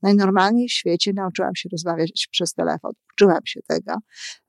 Najnormalniej 0.02 0.68
w 0.68 0.74
świecie 0.74 1.14
nauczyłam 1.14 1.56
się 1.56 1.70
rozmawiać 1.72 2.28
przez 2.32 2.54
telefon. 2.54 2.92
Uczyłam 3.14 3.42
się 3.46 3.60
tego. 3.68 3.94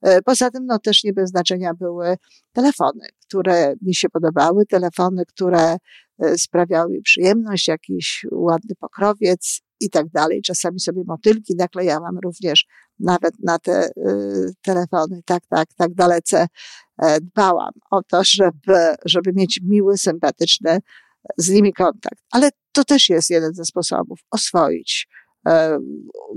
E, 0.01 0.21
poza 0.21 0.51
tym, 0.51 0.65
no 0.65 0.79
też 0.79 1.03
nie 1.03 1.13
bez 1.13 1.29
znaczenia 1.29 1.73
były 1.73 2.17
telefony, 2.53 3.07
które 3.27 3.73
mi 3.81 3.95
się 3.95 4.09
podobały, 4.09 4.65
telefony, 4.65 5.23
które 5.25 5.77
e, 6.19 6.37
sprawiały 6.37 6.91
mi 6.91 7.01
przyjemność, 7.01 7.67
jakiś 7.67 8.25
ładny 8.31 8.75
pokrowiec 8.79 9.61
i 9.79 9.89
tak 9.89 10.09
dalej. 10.09 10.41
Czasami 10.41 10.79
sobie 10.79 11.03
motylki 11.07 11.55
naklejałam 11.55 12.19
również 12.23 12.65
nawet 12.99 13.33
na 13.43 13.59
te 13.59 13.87
y, 13.87 14.53
telefony. 14.61 15.21
Tak, 15.25 15.43
tak, 15.49 15.67
tak 15.77 15.93
dalece 15.93 16.47
dbałam 17.21 17.71
o 17.91 18.03
to, 18.03 18.21
żeby, 18.23 18.95
żeby 19.05 19.33
mieć 19.33 19.59
miły, 19.63 19.97
sympatyczny 19.97 20.79
z 21.37 21.49
nimi 21.49 21.73
kontakt. 21.73 22.23
Ale 22.31 22.49
to 22.71 22.83
też 22.83 23.09
jest 23.09 23.29
jeden 23.29 23.53
ze 23.53 23.65
sposobów 23.65 24.19
oswoić, 24.31 25.07
e, 25.47 25.79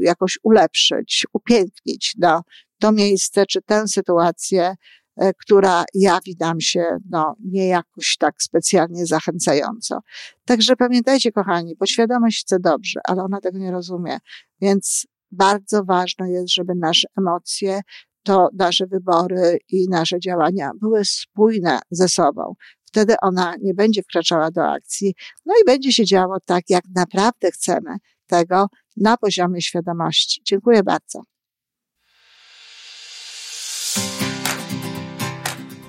jakoś 0.01 0.39
ulepszyć, 0.43 1.27
upięknić 1.33 2.15
no, 2.19 2.43
to 2.81 2.93
miejsce 2.93 3.47
czy 3.47 3.63
tę 3.63 3.89
sytuację, 3.89 4.75
e, 5.17 5.33
która 5.35 5.85
jawi 5.95 6.37
nam 6.41 6.61
się 6.61 6.85
no, 7.11 7.37
nie 7.45 7.67
jakoś 7.69 8.17
tak 8.17 8.35
specjalnie 8.39 9.07
zachęcająco. 9.07 10.01
Także 10.45 10.77
pamiętajcie, 10.77 11.33
kochani, 11.33 11.77
podświadomość 11.77 12.41
chce 12.41 12.59
dobrze, 12.61 13.01
ale 13.05 13.23
ona 13.23 13.41
tego 13.41 13.59
nie 13.59 13.71
rozumie. 13.71 14.19
Więc 14.61 15.07
bardzo 15.31 15.85
ważne 15.85 16.31
jest, 16.31 16.55
żeby 16.55 16.75
nasze 16.75 17.09
emocje, 17.19 17.81
to 18.23 18.49
nasze 18.59 18.87
wybory 18.87 19.59
i 19.69 19.89
nasze 19.89 20.21
działania 20.21 20.71
były 20.81 21.05
spójne 21.05 21.79
ze 21.91 22.09
sobą. 22.09 22.55
Wtedy 22.91 23.15
ona 23.23 23.55
nie 23.63 23.75
będzie 23.75 24.03
wkraczała 24.03 24.51
do 24.51 24.71
akcji, 24.71 25.15
no 25.47 25.55
i 25.63 25.65
będzie 25.65 25.93
się 25.93 26.05
działo 26.05 26.37
tak, 26.47 26.65
jak 26.69 26.85
naprawdę 26.95 27.51
chcemy 27.51 27.97
tego 28.27 28.67
na 28.97 29.17
poziomie 29.17 29.63
świadomości. 29.63 30.43
Dziękuję 30.45 30.83
bardzo. 30.83 31.23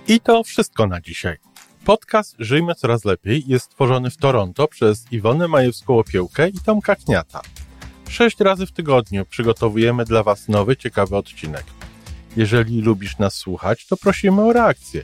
I 0.08 0.20
to 0.20 0.44
wszystko 0.44 0.88
na 0.88 1.02
dzisiaj. 1.02 1.38
Podcast 1.86 2.36
Żyjmy 2.40 2.76
Coraz 2.76 3.06
Lepiej 3.06 3.44
jest 3.48 3.66
stworzony 3.66 4.10
w 4.10 4.18
Toronto 4.18 4.68
przez 4.68 5.12
Iwonę 5.12 5.46
Majewską-Opiełkę 5.46 6.50
i 6.50 6.60
Tomka 6.66 6.96
Kniata. 6.96 7.42
Sześć 8.10 8.40
razy 8.40 8.66
w 8.66 8.72
tygodniu 8.72 9.26
przygotowujemy 9.26 10.06
dla 10.06 10.24
Was 10.24 10.48
nowy, 10.48 10.78
ciekawy 10.78 11.16
odcinek. 11.16 11.64
Jeżeli 12.38 12.82
lubisz 12.82 13.18
nas 13.18 13.34
słuchać, 13.34 13.88
to 13.88 13.98
prosimy 13.98 14.42
o 14.42 14.54
reakcję. 14.54 15.04